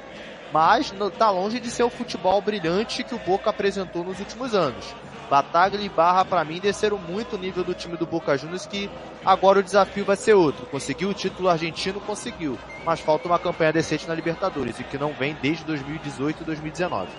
Mas 0.53 0.93
está 0.93 1.29
longe 1.29 1.59
de 1.59 1.69
ser 1.69 1.83
o 1.83 1.89
futebol 1.89 2.41
brilhante 2.41 3.03
que 3.03 3.13
o 3.13 3.19
Boca 3.19 3.50
apresentou 3.50 4.03
nos 4.03 4.19
últimos 4.19 4.55
anos. 4.55 4.95
Bataglia 5.29 5.86
e 5.86 5.89
Barra, 5.89 6.24
para 6.24 6.43
mim, 6.45 6.59
desceram 6.59 6.97
muito 6.97 7.36
o 7.36 7.39
nível 7.39 7.63
do 7.63 7.74
time 7.74 7.97
do 7.97 8.05
Boca 8.05 8.38
Juniors, 8.38 8.65
que 8.65 8.89
agora 9.25 9.59
o 9.59 9.63
desafio 9.63 10.05
vai 10.05 10.15
ser 10.15 10.33
outro. 10.33 10.65
Conseguiu 10.67 11.09
o 11.09 11.13
título 11.13 11.50
argentino, 11.50 12.00
conseguiu. 12.00 12.57
Mas 12.86 13.01
falta 13.01 13.27
uma 13.27 13.38
campanha 13.38 13.74
decente 13.74 14.07
na 14.07 14.15
Libertadores, 14.15 14.79
e 14.79 14.86
que 14.86 14.97
não 14.97 15.12
vem 15.12 15.36
desde 15.41 15.65
2018 15.65 16.43
e 16.43 16.45
2019. 16.45 17.09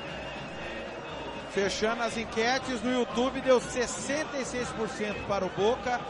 Fechando 1.59 2.05
as 2.05 2.17
enquetes 2.17 2.81
no 2.85 2.93
YouTube, 2.93 3.41
deu 3.41 3.61
66% 3.61 5.27
para 5.27 5.45
o 5.45 5.49
Boca, 5.49 6.01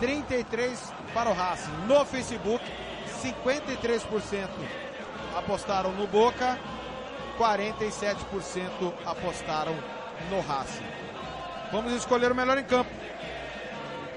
33% 0.00 0.78
para 1.12 1.28
o 1.28 1.34
Racing. 1.34 1.70
No 1.86 2.06
Facebook, 2.06 2.64
53% 3.22 4.48
apostaram 5.36 5.92
no 5.92 6.06
Boca, 6.06 6.58
47% 7.38 8.16
apostaram 9.04 9.76
no 10.30 10.40
Racing. 10.40 10.86
Vamos 11.70 11.92
escolher 11.92 12.32
o 12.32 12.34
melhor 12.34 12.56
em 12.56 12.64
campo. 12.64 12.90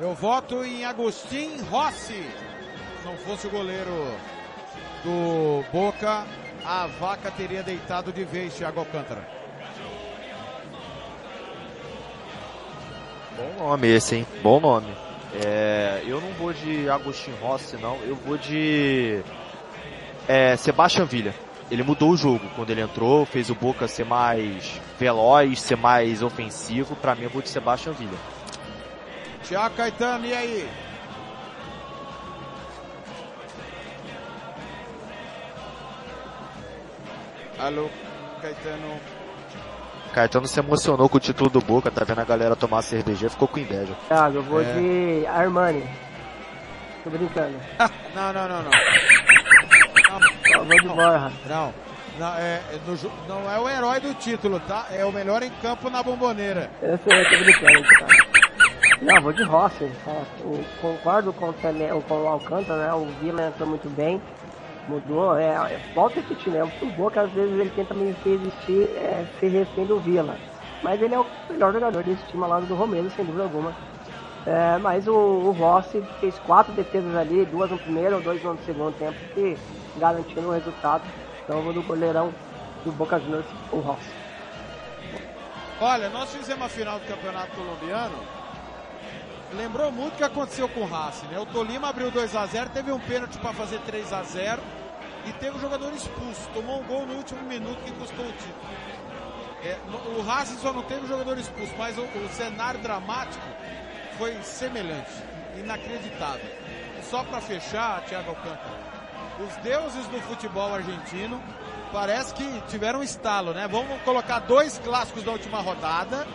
Eu 0.00 0.14
voto 0.14 0.64
em 0.64 0.82
Agostinho 0.82 1.62
Rossi. 1.64 2.14
Se 2.14 3.04
não 3.04 3.18
fosse 3.18 3.46
o 3.46 3.50
goleiro 3.50 3.92
do 5.04 5.62
Boca, 5.70 6.24
a 6.64 6.86
vaca 6.86 7.30
teria 7.30 7.62
deitado 7.62 8.10
de 8.10 8.24
vez 8.24 8.54
Thiago 8.54 8.80
Alcântara. 8.80 9.28
Bom 13.36 13.68
nome 13.68 13.88
esse, 13.88 14.16
hein? 14.16 14.26
Bom 14.42 14.58
nome. 14.58 14.90
É, 15.44 16.02
eu 16.06 16.18
não 16.18 16.32
vou 16.32 16.54
de 16.54 16.88
Agostinho 16.88 17.36
Rossi, 17.36 17.76
não. 17.76 17.96
Eu 17.96 18.16
vou 18.16 18.38
de 18.38 19.20
é, 20.26 20.56
Sebastian 20.56 21.04
Villa. 21.04 21.34
Ele 21.70 21.82
mudou 21.82 22.08
o 22.08 22.16
jogo 22.16 22.48
quando 22.56 22.70
ele 22.70 22.80
entrou, 22.80 23.26
fez 23.26 23.50
o 23.50 23.54
Boca 23.54 23.86
ser 23.86 24.06
mais 24.06 24.80
veloz, 24.98 25.60
ser 25.60 25.76
mais 25.76 26.22
ofensivo. 26.22 26.96
Para 26.96 27.14
mim, 27.14 27.24
eu 27.24 27.30
vou 27.30 27.42
de 27.42 27.50
Sebastian 27.50 27.92
Villa. 27.92 28.39
Tiago 29.50 29.74
Caetano, 29.74 30.24
e 30.26 30.32
aí? 30.32 30.70
Alô, 37.58 37.90
Caetano. 38.40 39.00
Caetano 40.12 40.46
se 40.46 40.60
emocionou 40.60 41.08
com 41.08 41.16
o 41.16 41.20
título 41.20 41.50
do 41.50 41.60
Boca, 41.60 41.90
tá 41.90 42.04
vendo 42.04 42.20
a 42.20 42.24
galera 42.24 42.54
tomar 42.54 42.80
cerveja, 42.82 43.28
ficou 43.28 43.48
com 43.48 43.58
inveja. 43.58 43.92
Thiago, 44.06 44.36
eu 44.36 44.42
vou 44.44 44.60
é. 44.60 44.72
de 44.72 45.26
Armani. 45.26 45.84
Tô 47.02 47.10
brincando. 47.10 47.58
não, 48.14 48.32
não, 48.32 48.48
não, 48.48 48.62
não. 48.62 48.70
Eu 50.54 50.64
vou 50.64 50.80
de 50.80 50.88
Borra. 50.90 51.32
Não. 51.48 51.74
Não 52.20 52.34
é, 52.36 52.60
é 52.70 52.80
não 53.26 53.50
é 53.50 53.58
o 53.58 53.68
herói 53.68 53.98
do 53.98 54.14
título, 54.14 54.60
tá? 54.60 54.86
É 54.92 55.04
o 55.04 55.10
melhor 55.10 55.42
em 55.42 55.50
campo 55.60 55.90
na 55.90 56.04
bomboneira. 56.04 56.70
Eu 56.80 56.96
sei, 56.98 57.20
eu 57.20 57.30
tô 57.30 57.38
brincando, 57.38 57.82
cara. 57.82 58.19
Não, 59.00 59.22
vou 59.22 59.32
de 59.32 59.42
Rossi. 59.42 59.90
concordo 60.80 61.32
com, 61.32 61.52
com 61.52 62.14
o 62.22 62.28
Alcântara, 62.28 62.86
né? 62.86 62.92
O 62.92 63.06
Vila 63.20 63.46
entrou 63.46 63.68
muito 63.68 63.88
bem. 63.88 64.20
Mudou, 64.86 65.38
é, 65.38 65.46
é 65.46 65.80
volta 65.94 66.18
a 66.18 66.22
repetir, 66.22 66.52
né? 66.52 66.62
O 66.82 66.86
Boca 66.92 67.22
às 67.22 67.30
vezes 67.30 67.58
ele 67.58 67.70
tenta 67.70 67.94
me 67.94 68.14
resistir, 68.24 68.82
é, 68.96 69.24
ser 69.38 69.48
refém 69.48 69.86
do 69.86 69.98
Vila. 70.00 70.36
Mas 70.82 71.00
ele 71.00 71.14
é 71.14 71.18
o 71.18 71.26
melhor 71.48 71.72
jogador 71.72 72.02
desse 72.02 72.22
time 72.26 72.42
ao 72.42 72.50
lado 72.50 72.66
do 72.66 72.74
Romero, 72.74 73.10
sem 73.10 73.24
dúvida 73.24 73.44
alguma. 73.44 73.72
É, 74.46 74.78
mas 74.78 75.06
o, 75.06 75.14
o 75.14 75.52
Rossi 75.52 76.02
fez 76.18 76.38
quatro 76.40 76.72
defesas 76.72 77.14
ali, 77.14 77.46
duas 77.46 77.70
no 77.70 77.78
primeiro, 77.78 78.20
dois 78.20 78.42
no 78.42 78.58
segundo 78.64 78.92
tempo, 78.98 79.16
que 79.34 79.56
garantindo 79.96 80.48
o 80.48 80.52
resultado. 80.52 81.04
Então 81.42 81.58
eu 81.58 81.64
vou 81.64 81.72
do 81.72 81.82
goleirão 81.82 82.32
do 82.84 82.92
Boca 82.92 83.18
Juniors, 83.18 83.46
o 83.72 83.78
Rossi. 83.78 84.10
Olha, 85.80 86.10
nós 86.10 86.34
fizemos 86.34 86.66
a 86.66 86.68
final 86.68 86.98
do 86.98 87.06
Campeonato 87.06 87.52
Colombiano. 87.52 88.39
Lembrou 89.52 89.90
muito 89.90 90.14
o 90.14 90.16
que 90.16 90.24
aconteceu 90.24 90.68
com 90.68 90.80
o 90.80 90.86
Racing, 90.86 91.26
né? 91.26 91.38
O 91.38 91.46
Tolima 91.46 91.88
abriu 91.88 92.10
2 92.10 92.36
a 92.36 92.46
0 92.46 92.70
teve 92.70 92.92
um 92.92 93.00
pênalti 93.00 93.36
para 93.38 93.52
fazer 93.52 93.80
3 93.80 94.12
a 94.12 94.22
0 94.22 94.62
e 95.26 95.32
teve 95.32 95.56
um 95.56 95.60
jogador 95.60 95.92
expulso. 95.92 96.48
Tomou 96.54 96.80
um 96.80 96.84
gol 96.84 97.06
no 97.06 97.14
último 97.14 97.42
minuto 97.42 97.82
que 97.82 97.90
custou 97.92 98.24
o 98.24 98.32
título. 98.32 98.54
É, 99.62 99.76
o 100.16 100.22
Racing 100.22 100.56
só 100.58 100.72
não 100.72 100.82
teve 100.82 101.04
um 101.04 101.08
jogador 101.08 101.36
expulso, 101.36 101.74
mas 101.76 101.98
o, 101.98 102.02
o 102.02 102.28
cenário 102.32 102.80
dramático 102.80 103.44
foi 104.16 104.40
semelhante, 104.42 105.10
inacreditável. 105.58 106.48
Só 107.10 107.24
para 107.24 107.40
fechar, 107.40 108.02
Thiago 108.02 108.30
Alcântara, 108.30 108.78
os 109.40 109.56
deuses 109.56 110.06
do 110.06 110.20
futebol 110.20 110.72
argentino 110.72 111.42
parece 111.92 112.32
que 112.34 112.62
tiveram 112.68 113.00
um 113.00 113.02
estalo, 113.02 113.52
né? 113.52 113.66
Vamos 113.66 114.00
colocar 114.02 114.38
dois 114.40 114.78
clássicos 114.78 115.24
da 115.24 115.32
última 115.32 115.60
rodada 115.60 116.26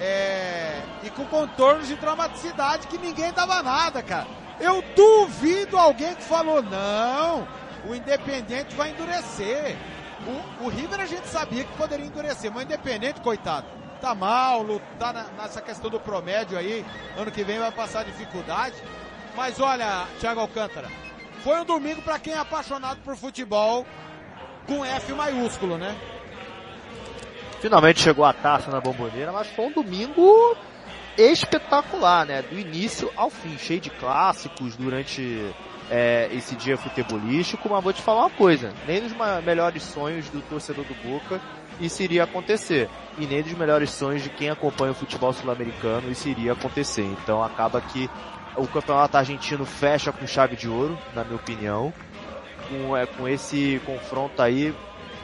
é, 0.00 0.80
e 1.02 1.10
com 1.10 1.24
contornos 1.26 1.88
de 1.88 1.96
dramaticidade 1.96 2.86
que 2.86 2.98
ninguém 2.98 3.32
dava 3.32 3.62
nada, 3.62 4.02
cara. 4.02 4.26
Eu 4.60 4.82
duvido 4.94 5.76
alguém 5.76 6.14
que 6.14 6.22
falou, 6.22 6.62
não, 6.62 7.46
o 7.86 7.94
Independente 7.94 8.74
vai 8.74 8.90
endurecer. 8.90 9.76
O, 10.60 10.64
o 10.64 10.68
River 10.68 11.00
a 11.00 11.06
gente 11.06 11.28
sabia 11.28 11.64
que 11.64 11.76
poderia 11.76 12.06
endurecer, 12.06 12.50
mas 12.50 12.62
o 12.62 12.66
Independente, 12.66 13.20
coitado, 13.20 13.66
tá 14.00 14.14
mal, 14.14 14.64
tá 14.98 15.12
nessa 15.36 15.60
questão 15.60 15.90
do 15.90 16.00
promédio 16.00 16.58
aí, 16.58 16.84
ano 17.16 17.30
que 17.30 17.44
vem 17.44 17.58
vai 17.58 17.70
passar 17.70 18.04
dificuldade. 18.04 18.76
Mas 19.36 19.60
olha, 19.60 20.06
Thiago 20.18 20.40
Alcântara, 20.40 20.88
foi 21.44 21.60
um 21.60 21.64
domingo 21.64 22.02
para 22.02 22.18
quem 22.18 22.32
é 22.32 22.38
apaixonado 22.38 23.00
por 23.04 23.16
futebol 23.16 23.86
com 24.66 24.84
F 24.84 25.12
maiúsculo, 25.12 25.78
né? 25.78 25.96
Finalmente 27.60 28.00
chegou 28.00 28.24
a 28.24 28.32
taça 28.32 28.70
na 28.70 28.80
bomboneira, 28.80 29.32
mas 29.32 29.48
foi 29.48 29.66
um 29.66 29.72
domingo 29.72 30.56
espetacular, 31.16 32.24
né? 32.24 32.42
Do 32.42 32.58
início 32.58 33.10
ao 33.16 33.30
fim, 33.30 33.58
cheio 33.58 33.80
de 33.80 33.90
clássicos 33.90 34.76
durante 34.76 35.52
é, 35.90 36.28
esse 36.32 36.54
dia 36.54 36.76
futebolístico, 36.76 37.68
mas 37.68 37.82
vou 37.82 37.92
te 37.92 38.00
falar 38.00 38.20
uma 38.20 38.30
coisa, 38.30 38.72
nem 38.86 39.00
nos 39.00 39.12
melhores 39.44 39.82
sonhos 39.82 40.28
do 40.30 40.40
torcedor 40.42 40.84
do 40.84 40.94
Boca 41.02 41.40
isso 41.80 42.02
iria 42.02 42.24
acontecer, 42.24 42.88
e 43.18 43.26
nem 43.26 43.42
dos 43.42 43.52
melhores 43.52 43.90
sonhos 43.90 44.22
de 44.22 44.30
quem 44.30 44.50
acompanha 44.50 44.92
o 44.92 44.94
futebol 44.94 45.32
sul-americano 45.32 46.10
isso 46.10 46.28
iria 46.28 46.52
acontecer. 46.52 47.04
Então 47.04 47.42
acaba 47.42 47.80
que 47.80 48.10
o 48.56 48.66
campeonato 48.66 49.16
argentino 49.16 49.64
fecha 49.64 50.12
com 50.12 50.26
chave 50.26 50.56
de 50.56 50.68
ouro, 50.68 50.98
na 51.14 51.22
minha 51.22 51.36
opinião, 51.36 51.92
com, 52.68 52.96
é, 52.96 53.06
com 53.06 53.28
esse 53.28 53.80
confronto 53.86 54.42
aí 54.42 54.74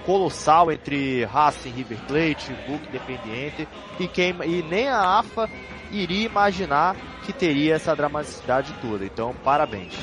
colossal 0.04 0.70
entre 0.70 1.24
Racing, 1.24 1.70
River 1.70 1.98
Plate, 2.06 2.52
Boca 2.66 2.86
Independiente 2.88 3.68
e, 3.98 4.06
quem, 4.06 4.34
e 4.44 4.62
nem 4.62 4.88
a 4.88 5.18
AFA 5.18 5.48
iria 5.90 6.26
imaginar 6.26 6.96
que 7.24 7.32
teria 7.32 7.74
essa 7.74 7.94
dramaticidade 7.94 8.74
toda. 8.80 9.04
Então, 9.04 9.34
parabéns. 9.44 9.94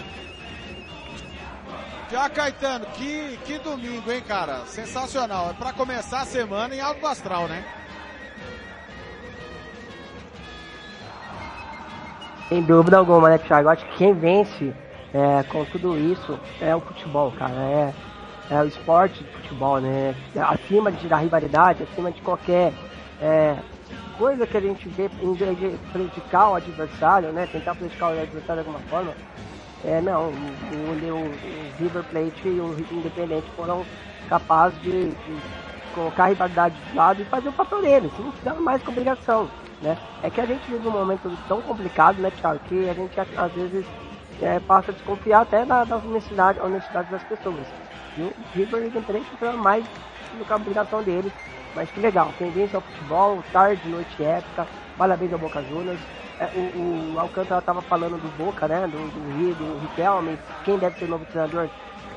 Já 2.11 2.29
Caetano, 2.29 2.85
que, 2.87 3.39
que 3.45 3.57
domingo, 3.59 4.11
hein, 4.11 4.21
cara? 4.27 4.65
Sensacional. 4.65 5.51
É 5.51 5.53
para 5.53 5.71
começar 5.71 6.21
a 6.21 6.25
semana 6.25 6.75
em 6.75 6.81
alto 6.81 7.05
astral, 7.07 7.47
né? 7.47 7.63
Sem 12.49 12.61
dúvida 12.63 12.97
alguma, 12.97 13.29
né, 13.29 13.37
Thiago? 13.37 13.69
Acho 13.69 13.85
que 13.85 13.97
quem 13.97 14.13
vence 14.13 14.75
é, 15.13 15.43
com 15.43 15.63
tudo 15.63 15.97
isso 15.97 16.37
é 16.59 16.75
o 16.75 16.81
futebol, 16.81 17.31
cara. 17.31 17.53
É, 17.53 17.93
é 18.51 18.61
o 18.61 18.67
esporte 18.67 19.23
de 19.23 19.29
futebol, 19.31 19.79
né? 19.79 20.13
Acima 20.35 20.91
de, 20.91 21.07
da 21.07 21.15
rivalidade, 21.15 21.83
acima 21.83 22.11
de 22.11 22.21
qualquer 22.21 22.73
é, 23.21 23.55
coisa 24.17 24.45
que 24.45 24.57
a 24.57 24.61
gente 24.61 24.89
vê 24.89 25.09
em 25.21 25.33
vez 25.33 25.57
de 25.57 25.69
prejudicar 25.93 26.49
o 26.49 26.55
adversário, 26.55 27.31
né? 27.31 27.47
Tentar 27.49 27.75
prejudicar 27.75 28.09
o 28.09 28.21
adversário 28.21 28.61
de 28.61 28.69
alguma 28.69 28.85
forma. 28.89 29.13
É, 29.85 30.01
não, 30.01 30.25
o, 30.25 30.31
o, 30.31 31.25
o 31.25 31.79
River 31.79 32.03
Plate 32.03 32.47
e 32.47 32.59
o 32.59 32.75
Independente 32.91 33.47
foram 33.55 33.85
capazes 34.27 34.79
de, 34.81 35.09
de, 35.09 35.37
colocar 35.95 36.25
a 36.25 36.27
rivalidade 36.27 36.75
de 36.75 36.95
lado 36.95 37.21
e 37.21 37.25
fazer 37.25 37.49
o 37.49 37.53
papel 37.53 37.81
deles, 37.81 38.11
não 38.19 38.31
fizeram 38.33 38.61
mais 38.61 38.81
com 38.83 38.91
obrigação, 38.91 39.49
né? 39.81 39.97
É 40.21 40.29
que 40.29 40.39
a 40.39 40.45
gente 40.45 40.69
vive 40.69 40.87
um 40.87 40.91
momento 40.91 41.31
tão 41.47 41.61
complicado, 41.61 42.17
né, 42.21 42.31
Thiago, 42.31 42.59
que 42.67 42.89
a 42.89 42.93
gente 42.93 43.19
às 43.19 43.51
vezes 43.53 43.85
é, 44.41 44.59
passa 44.59 44.91
a 44.91 44.93
desconfiar 44.93 45.41
até 45.41 45.65
da, 45.65 45.83
da 45.83 45.97
honestidade, 45.97 46.59
honestidade 46.59 47.09
das 47.09 47.23
pessoas. 47.23 47.65
E 48.17 48.21
o 48.21 48.33
River 48.53 48.85
Independente 48.85 49.29
fizeram 49.29 49.57
mais 49.57 49.85
do 50.37 50.45
que 50.45 50.53
a 50.53 50.55
obrigação 50.55 51.03
deles, 51.03 51.31
mas 51.75 51.89
que 51.91 51.99
legal, 51.99 52.33
tendência 52.37 52.75
ao 52.77 52.81
futebol, 52.81 53.41
tarde, 53.51 53.87
noite 53.89 54.23
épica, 54.23 54.67
parabéns 54.97 55.31
ao 55.31 55.39
Boca 55.39 55.61
Juniors. 55.63 55.99
É, 56.39 56.45
o, 56.55 57.13
o 57.13 57.19
Alcântara 57.19 57.59
estava 57.59 57.81
falando 57.83 58.17
do 58.17 58.29
Boca, 58.43 58.67
né? 58.67 58.87
Do, 58.87 58.97
Rio, 59.37 59.55
do 59.55 59.79
Riquelme, 59.79 60.37
quem 60.63 60.77
deve 60.77 60.97
ser 60.97 61.05
o 61.05 61.09
novo 61.09 61.25
treinador. 61.25 61.69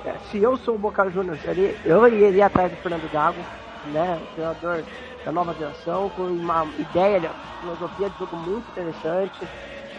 É, 0.04 0.12
se 0.30 0.42
eu 0.42 0.56
sou 0.58 0.74
o 0.74 0.78
Boca 0.78 1.08
Juniors, 1.10 1.40
eu 1.84 2.08
iria 2.08 2.46
atrás 2.46 2.70
do 2.70 2.76
Fernando 2.78 3.10
Gago, 3.12 3.38
né? 3.86 4.20
Treinador 4.34 4.82
da 5.24 5.32
nova 5.32 5.54
geração, 5.54 6.10
com 6.10 6.22
uma 6.22 6.66
ideia, 6.78 7.30
filosofia 7.60 8.10
de 8.10 8.18
jogo 8.18 8.36
muito 8.36 8.68
interessante, 8.70 9.48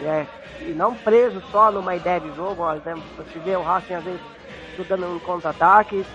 né? 0.02 0.28
E 0.62 0.74
não 0.74 0.96
preso 0.96 1.42
só 1.52 1.72
numa 1.72 1.96
ideia 1.96 2.20
de 2.20 2.32
jogo, 2.36 2.56
por 2.56 2.76
exemplo, 2.76 3.04
você 3.18 3.40
vê 3.40 3.56
o 3.56 3.62
Racing 3.64 3.94
às 3.94 4.04
vezes 4.04 4.35
jogando 4.78 5.16
em 5.16 5.20
contra-ataques, 5.20 6.06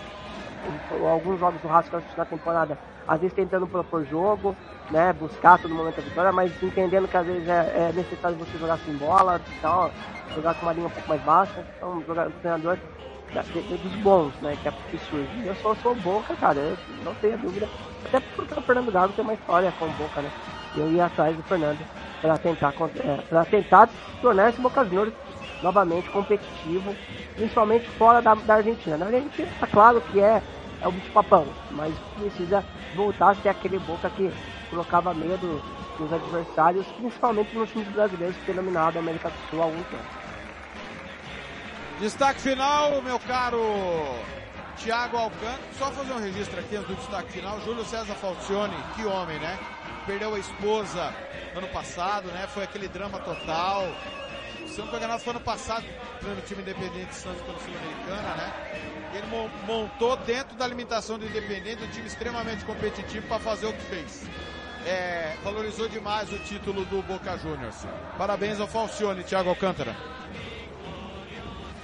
alguns 0.91 1.39
jogos 1.39 1.61
do 1.61 1.69
Racing 1.69 1.91
na 2.17 2.25
temporada 2.25 2.79
às 3.11 3.21
vezes 3.21 3.35
tentando 3.35 3.67
propor 3.67 4.05
jogo, 4.07 4.55
né, 4.89 5.13
buscar 5.13 5.59
todo 5.59 5.75
momento 5.75 5.99
a 5.99 6.03
vitória, 6.03 6.33
mas 6.33 6.53
entendendo 6.63 7.09
que 7.09 7.17
às 7.17 7.27
vezes 7.27 7.49
é, 7.49 7.89
é 7.91 7.93
necessário 7.93 8.37
você 8.37 8.57
jogar 8.57 8.79
sem 8.79 8.95
bola, 8.97 9.41
então, 9.59 9.91
jogar 10.35 10.55
com 10.55 10.67
uma 10.67 10.73
linha 10.73 10.87
um 10.87 10.91
pouco 10.91 11.09
mais 11.09 11.21
baixa, 11.23 11.65
então 11.77 12.03
jogar 12.07 12.31
treinador 12.41 12.79
dos 13.83 13.97
bons, 13.97 14.33
né, 14.41 14.57
que 14.63 14.69
é 14.69 14.73
que 14.91 14.99
surge. 14.99 15.29
Eu 15.45 15.55
só 15.57 15.75
sou 15.77 15.95
Boca, 15.97 16.35
cara, 16.37 16.59
eu 16.59 16.77
não 17.05 17.15
tenho 17.17 17.39
dúvida, 17.39 17.69
até 18.05 18.21
porque 18.21 18.59
o 18.59 18.63
Fernando 18.63 18.93
Gago 18.93 19.13
tem 19.13 19.25
uma 19.25 19.35
história 19.35 19.73
com 19.73 19.87
Boca, 19.87 20.21
né, 20.21 20.31
eu 20.77 20.89
ia 20.93 21.07
atrás 21.07 21.37
do 21.37 21.43
Fernando 21.43 21.79
para 22.21 22.39
tentar, 22.39 22.75
é, 23.33 23.45
tentar 23.45 23.89
tornar 24.21 24.51
esse 24.51 24.61
Boca 24.61 24.85
Juniors 24.85 25.13
novamente 25.63 26.09
competitivo, 26.11 26.95
principalmente 27.35 27.89
fora 27.91 28.21
da, 28.21 28.35
da 28.35 28.55
Argentina. 28.55 28.97
Na 28.97 29.07
Argentina, 29.07 29.49
tá 29.59 29.67
claro 29.67 30.01
que 30.01 30.21
é 30.21 30.43
é 30.83 30.89
o 30.89 30.93
bicho 30.93 31.11
papão, 31.13 31.47
mas 31.71 31.95
precisa 32.19 32.65
voltar 32.95 33.31
a 33.31 33.35
ser 33.35 33.51
aquele 33.51 33.79
Boca 33.81 34.09
que 34.11 34.33
colocava 34.71 35.13
medo 35.13 35.63
nos 35.99 36.13
adversários, 36.13 36.87
principalmente 36.97 37.55
nos 37.55 37.71
times 37.71 37.89
brasileiros 37.89 38.37
que 38.39 38.47
tem 38.47 38.57
a 38.59 38.89
América 38.89 39.29
do 39.29 39.51
Sul 39.51 39.61
há 39.61 39.65
algum 39.65 39.83
tempo. 39.85 40.21
Destaque 41.99 42.41
final, 42.41 43.03
meu 43.03 43.19
caro 43.21 43.61
Thiago 44.79 45.19
Alcântara. 45.19 45.59
Só 45.79 45.91
fazer 45.91 46.13
um 46.15 46.19
registro 46.21 46.59
aqui 46.59 46.79
do 46.79 46.95
destaque 46.95 47.33
final. 47.33 47.61
Júlio 47.61 47.85
César 47.85 48.15
Falcione, 48.15 48.77
que 48.97 49.05
homem, 49.05 49.39
né? 49.39 49.59
Perdeu 50.07 50.35
a 50.35 50.39
esposa 50.39 51.15
ano 51.55 51.69
passado, 51.69 52.29
né? 52.29 52.47
Foi 52.49 52.65
aquele 52.65 52.89
drama 52.89 53.19
total. 53.21 53.83
Eu 54.77 54.85
não 54.87 54.93
me 54.93 54.99
engano, 54.99 55.19
foi 55.19 55.33
ano 55.33 55.41
passado, 55.41 55.85
no 56.23 56.41
time 56.43 56.63
independente 56.63 57.07
de 57.07 57.15
Santos 57.15 57.43
pela 57.43 57.59
Sul-Americana, 57.59 58.35
né? 58.37 59.11
Ele 59.13 59.27
montou 59.67 60.17
dentro 60.19 60.57
da 60.57 60.67
limitação 60.67 61.19
do 61.19 61.27
Independente 61.27 61.83
um 61.83 61.89
time 61.89 62.07
extremamente 62.07 62.65
competitivo 62.65 63.27
para 63.27 63.41
fazer 63.41 63.67
o 63.67 63.73
que 63.73 63.83
fez. 63.83 64.27
É, 64.87 65.37
valorizou 65.43 65.89
demais 65.89 66.33
o 66.33 66.39
título 66.39 66.85
do 66.87 67.03
Boca 67.03 67.37
Juniors. 67.37 67.85
Parabéns 68.17 68.61
ao 68.61 68.67
Falcione, 68.67 69.25
Thiago 69.25 69.51
Alcântara. 69.51 69.95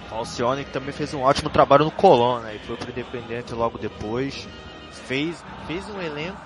Falcione 0.08 0.64
que 0.64 0.70
também 0.70 0.92
fez 0.92 1.12
um 1.12 1.20
ótimo 1.20 1.50
trabalho 1.50 1.84
no 1.84 1.90
Colón, 1.90 2.40
né? 2.40 2.54
E 2.54 2.58
foi 2.60 2.76
pro 2.76 2.90
Independente 2.90 3.52
logo 3.52 3.76
depois. 3.76 4.48
Fez, 5.00 5.44
fez 5.66 5.88
um 5.88 6.00
elenco 6.00 6.38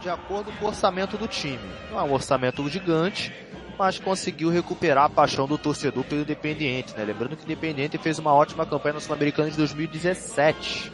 de 0.00 0.08
acordo 0.08 0.52
com 0.52 0.64
o 0.64 0.68
orçamento 0.68 1.16
do 1.16 1.26
time. 1.26 1.58
Não 1.90 1.98
é 1.98 2.02
um 2.02 2.12
orçamento 2.12 2.68
gigante, 2.68 3.32
mas 3.78 3.98
conseguiu 3.98 4.50
recuperar 4.50 5.04
a 5.04 5.08
paixão 5.08 5.46
do 5.46 5.58
torcedor 5.58 6.04
pelo 6.04 6.22
Independiente, 6.22 6.96
né? 6.96 7.04
Lembrando 7.04 7.36
que 7.36 7.42
o 7.42 7.46
Independiente 7.46 7.98
fez 7.98 8.18
uma 8.18 8.32
ótima 8.32 8.64
campanha 8.64 8.94
na 8.94 9.00
Sul-Americana 9.00 9.50
de 9.50 9.56
2017, 9.56 10.92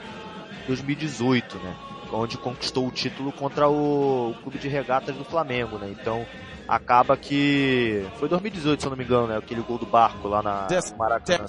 2018, 0.67 1.59
né? 1.59 1.77
Onde 2.13 2.37
conquistou 2.37 2.89
o 2.89 2.91
título 2.91 3.31
contra 3.33 3.69
o, 3.69 4.35
Clube 4.43 4.59
de 4.59 4.69
Regatas 4.69 5.15
do 5.15 5.25
Flamengo, 5.25 5.79
né? 5.79 5.95
Então, 6.01 6.27
acaba 6.67 7.17
que 7.17 8.05
foi 8.19 8.29
2018, 8.29 8.81
se 8.81 8.87
eu 8.87 8.91
não 8.91 8.97
me 8.97 9.05
engano, 9.05 9.29
né? 9.29 9.37
Aquele 9.37 9.61
gol 9.63 9.79
do 9.79 9.87
barco 9.87 10.27
lá 10.27 10.43
na 10.43 10.67
Maracanã, 10.97 11.47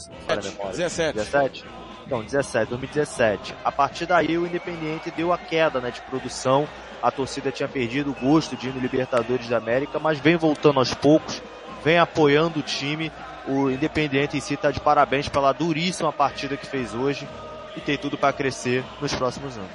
17. 0.71 1.13
17. 1.13 1.65
Então, 2.05 2.23
17, 2.23 2.69
2017. 2.69 3.55
A 3.63 3.71
partir 3.71 4.05
daí 4.05 4.37
o 4.37 4.45
Independiente 4.45 5.11
deu 5.11 5.31
a 5.31 5.37
queda, 5.37 5.79
né, 5.79 5.91
de 5.91 6.01
produção 6.01 6.67
a 7.01 7.09
torcida 7.09 7.51
tinha 7.51 7.67
perdido 7.67 8.11
o 8.11 8.13
gosto 8.13 8.55
de 8.55 8.69
ir 8.69 8.73
no 8.73 8.79
Libertadores 8.79 9.49
da 9.49 9.57
América, 9.57 9.97
mas 9.97 10.19
vem 10.19 10.35
voltando 10.35 10.79
aos 10.79 10.93
poucos. 10.93 11.41
vem 11.83 11.97
apoiando 11.97 12.59
o 12.59 12.63
time. 12.63 13.11
O 13.47 13.71
Independiente 13.71 14.37
em 14.37 14.39
si 14.39 14.53
está 14.53 14.69
de 14.69 14.79
parabéns 14.79 15.27
pela 15.27 15.51
duríssima 15.51 16.13
partida 16.13 16.55
que 16.55 16.67
fez 16.67 16.93
hoje 16.93 17.27
e 17.75 17.81
tem 17.81 17.97
tudo 17.97 18.19
para 18.19 18.31
crescer 18.31 18.83
nos 19.01 19.11
próximos 19.15 19.57
anos. 19.57 19.71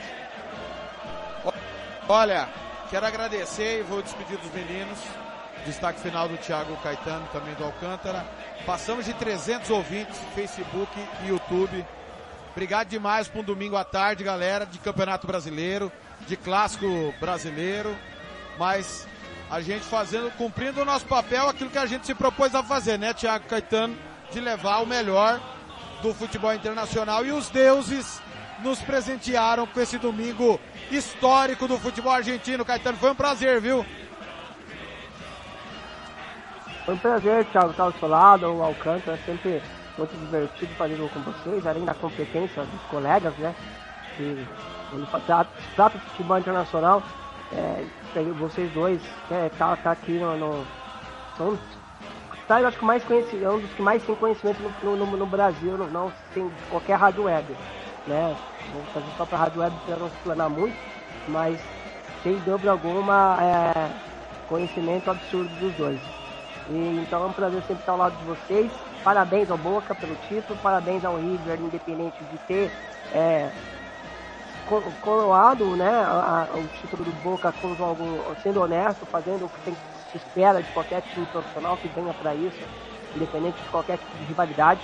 Olha, 2.08 2.48
quero 2.88 3.04
agradecer 3.06 3.80
e 3.80 3.82
vou 3.82 4.00
despedir 4.02 4.38
dos 4.38 4.52
meninos. 4.52 5.00
Destaque 5.64 5.98
final 5.98 6.28
do 6.28 6.36
Thiago 6.36 6.76
Caetano, 6.76 7.26
também 7.32 7.54
do 7.54 7.64
Alcântara. 7.64 8.24
Passamos 8.64 9.04
de 9.04 9.12
300 9.14 9.68
ouvintes, 9.70 10.16
Facebook 10.32 10.92
e 11.24 11.28
YouTube. 11.30 11.84
Obrigado 12.56 12.88
demais 12.88 13.28
por 13.28 13.40
um 13.40 13.44
domingo 13.44 13.76
à 13.76 13.84
tarde, 13.84 14.24
galera, 14.24 14.64
de 14.64 14.78
Campeonato 14.78 15.26
Brasileiro, 15.26 15.92
de 16.26 16.38
Clássico 16.38 17.12
Brasileiro. 17.20 17.94
Mas 18.58 19.06
a 19.50 19.60
gente 19.60 19.84
fazendo, 19.84 20.30
cumprindo 20.38 20.80
o 20.80 20.84
nosso 20.86 21.04
papel, 21.04 21.50
aquilo 21.50 21.68
que 21.68 21.76
a 21.76 21.84
gente 21.84 22.06
se 22.06 22.14
propôs 22.14 22.54
a 22.54 22.62
fazer, 22.62 22.98
né, 22.98 23.12
Thiago 23.12 23.44
Caetano? 23.46 23.94
De 24.32 24.40
levar 24.40 24.78
o 24.78 24.86
melhor 24.86 25.38
do 26.00 26.14
futebol 26.14 26.54
internacional 26.54 27.26
e 27.26 27.30
os 27.30 27.50
deuses 27.50 28.22
nos 28.62 28.80
presentearam 28.80 29.66
com 29.66 29.78
esse 29.78 29.98
domingo 29.98 30.58
histórico 30.90 31.68
do 31.68 31.78
futebol 31.78 32.12
argentino. 32.12 32.64
Caetano, 32.64 32.96
foi 32.96 33.10
um 33.10 33.14
prazer, 33.14 33.60
viu? 33.60 33.84
Foi 36.86 36.94
um 36.94 36.98
prazer, 36.98 37.44
Thiago, 37.52 37.72
estar 37.72 37.82
ao 37.82 37.92
seu 37.92 38.08
lado, 38.08 38.50
o 38.50 38.62
Alcântara, 38.62 39.18
sempre 39.26 39.60
muito 39.96 40.16
divertido 40.18 40.74
fazer 40.74 40.96
com 40.96 41.20
vocês, 41.20 41.66
além 41.66 41.84
da 41.84 41.94
competência 41.94 42.62
dos 42.64 42.82
colegas, 42.90 43.34
né? 43.38 43.54
Que 44.16 44.46
quando 44.90 45.26
trata, 45.26 45.98
de 45.98 46.04
futebol 46.04 46.38
internacional, 46.38 47.02
é, 47.52 47.84
vocês 48.38 48.72
dois, 48.72 49.00
é, 49.30 49.50
tá, 49.58 49.76
tá 49.76 49.92
aqui 49.92 50.12
no, 50.12 50.36
no 50.36 50.66
são, 51.36 51.58
tá, 52.48 52.60
eu 52.60 52.68
acho 52.68 52.78
que 52.78 52.84
mais 52.84 53.04
conhecido, 53.04 53.44
é 53.44 53.50
um 53.50 53.58
dos 53.58 53.70
que 53.72 53.82
mais 53.82 54.02
tem 54.04 54.14
conhecimento 54.14 54.58
no, 54.82 54.96
no, 54.96 55.16
no 55.16 55.26
Brasil, 55.26 55.76
não, 55.76 56.12
tem 56.32 56.50
qualquer 56.70 56.96
rádio 56.96 57.24
web, 57.24 57.54
né? 58.06 58.36
Vamos 58.72 58.88
fazer 58.92 59.06
só 59.16 59.26
para 59.26 59.38
rádio 59.38 59.60
web 59.60 59.76
para 59.84 59.96
não 59.96 60.08
se 60.08 60.16
planar 60.24 60.50
muito, 60.50 60.76
mas 61.28 61.60
sem 62.22 62.38
dúvida 62.40 62.70
alguma 62.70 63.38
é, 63.40 63.90
conhecimento 64.48 65.10
absurdo 65.10 65.48
dos 65.60 65.74
dois. 65.74 66.00
E, 66.70 67.02
então 67.02 67.22
é 67.22 67.26
um 67.26 67.32
prazer 67.32 67.60
sempre 67.62 67.82
estar 67.82 67.92
ao 67.92 67.98
lado 67.98 68.16
de 68.16 68.24
vocês. 68.24 68.72
Parabéns 69.06 69.48
ao 69.52 69.56
Boca 69.56 69.94
pelo 69.94 70.16
título, 70.28 70.58
parabéns 70.60 71.04
ao 71.04 71.14
River 71.16 71.60
Independente 71.60 72.16
de 72.24 72.38
ter 72.38 72.72
é, 73.14 73.52
coroado 75.00 75.64
né, 75.76 75.88
a, 75.88 76.48
a, 76.52 76.58
o 76.58 76.66
título 76.80 77.04
do 77.04 77.12
Boca 77.22 77.52
com 77.62 77.68
algum, 77.84 78.18
sendo 78.42 78.60
honesto, 78.60 79.06
fazendo 79.06 79.44
o 79.44 79.48
que 79.48 79.60
tem, 79.60 79.76
se 80.10 80.16
espera 80.16 80.60
de 80.60 80.68
qualquer 80.72 81.02
time 81.02 81.24
profissional 81.26 81.76
que 81.76 81.86
venha 81.86 82.12
para 82.14 82.34
isso, 82.34 82.58
independente 83.14 83.62
de 83.62 83.68
qualquer 83.68 83.96
tipo 83.96 84.18
de 84.18 84.24
rivalidade. 84.24 84.80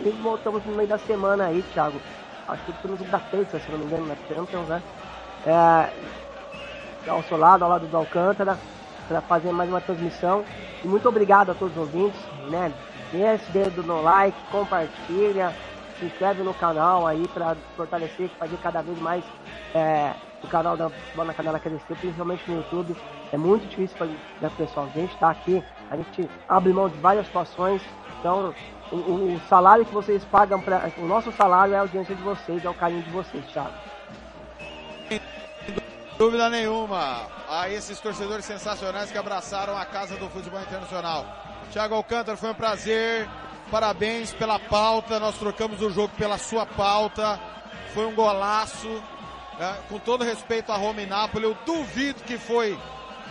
E 0.00 0.08
voltamos 0.22 0.64
no 0.64 0.74
meio 0.74 0.88
da 0.88 0.96
semana 0.96 1.48
aí, 1.48 1.62
Thiago. 1.74 2.00
Acho 2.48 2.64
que 2.64 2.70
estamos 2.70 3.00
da 3.10 3.18
terça, 3.18 3.60
se 3.60 3.70
não 3.70 3.80
me 3.80 3.84
engano, 3.84 4.06
na 4.06 4.16
Champions, 4.26 4.66
né? 4.66 4.82
É, 5.44 7.10
ao 7.10 7.22
seu 7.24 7.36
lado, 7.36 7.64
ao 7.64 7.68
lado 7.68 7.86
do 7.86 7.96
Alcântara, 7.98 8.58
para 9.06 9.20
fazer 9.20 9.52
mais 9.52 9.68
uma 9.68 9.82
transmissão. 9.82 10.42
E 10.82 10.88
muito 10.88 11.06
obrigado 11.06 11.50
a 11.50 11.54
todos 11.54 11.76
os 11.76 11.82
ouvintes, 11.82 12.18
né? 12.48 12.72
Desce 13.14 13.48
dedo 13.52 13.84
no 13.84 14.02
like, 14.02 14.36
compartilha, 14.50 15.54
se 16.00 16.06
inscreve 16.06 16.42
no 16.42 16.52
canal 16.52 17.06
aí 17.06 17.28
para 17.28 17.56
fortalecer, 17.76 18.28
fazer 18.30 18.56
cada 18.56 18.82
vez 18.82 18.98
mais 18.98 19.22
é, 19.72 20.12
o 20.42 20.48
canal 20.48 20.76
da 20.76 20.90
Bola 21.14 21.28
na 21.28 21.34
Canela 21.34 21.60
crescer, 21.60 21.94
principalmente 21.94 22.42
no 22.50 22.56
YouTube. 22.56 22.96
É 23.32 23.36
muito 23.36 23.68
difícil 23.68 23.96
para 23.96 24.08
né, 24.08 24.50
pessoal. 24.56 24.88
A 24.92 24.98
gente 24.98 25.14
está 25.14 25.30
aqui, 25.30 25.62
a 25.88 25.96
gente 25.96 26.28
abre 26.48 26.72
mão 26.72 26.88
de 26.88 26.98
várias 26.98 27.26
situações. 27.26 27.80
Então, 28.18 28.52
o, 28.90 28.96
o, 28.96 29.40
salário 29.48 29.84
que 29.84 29.94
vocês 29.94 30.24
pagam, 30.24 30.60
pra, 30.60 30.90
o 30.98 31.06
nosso 31.06 31.30
salário 31.30 31.72
é 31.72 31.76
a 31.76 31.82
audiência 31.82 32.16
de 32.16 32.22
vocês, 32.22 32.64
é 32.64 32.68
o 32.68 32.74
carinho 32.74 33.02
de 33.04 33.10
vocês, 33.10 33.44
Thiago. 33.46 33.74
Dúvida 36.18 36.50
nenhuma. 36.50 37.28
A 37.48 37.68
esses 37.68 38.00
torcedores 38.00 38.44
sensacionais 38.44 39.12
que 39.12 39.18
abraçaram 39.18 39.76
a 39.76 39.84
casa 39.84 40.16
do 40.16 40.28
futebol 40.28 40.60
internacional. 40.60 41.43
Thiago 41.70 41.94
Alcântara, 41.94 42.36
foi 42.36 42.50
um 42.50 42.54
prazer. 42.54 43.28
Parabéns 43.70 44.32
pela 44.32 44.58
pauta. 44.58 45.18
Nós 45.18 45.36
trocamos 45.38 45.80
o 45.82 45.90
jogo 45.90 46.12
pela 46.16 46.38
sua 46.38 46.66
pauta. 46.66 47.40
Foi 47.92 48.06
um 48.06 48.14
golaço. 48.14 49.02
Né? 49.58 49.76
Com 49.88 49.98
todo 49.98 50.24
respeito 50.24 50.72
a 50.72 50.76
Roma 50.76 51.02
e 51.02 51.06
Nápoles, 51.06 51.48
eu 51.48 51.56
duvido 51.66 52.22
que 52.22 52.38
foi 52.38 52.78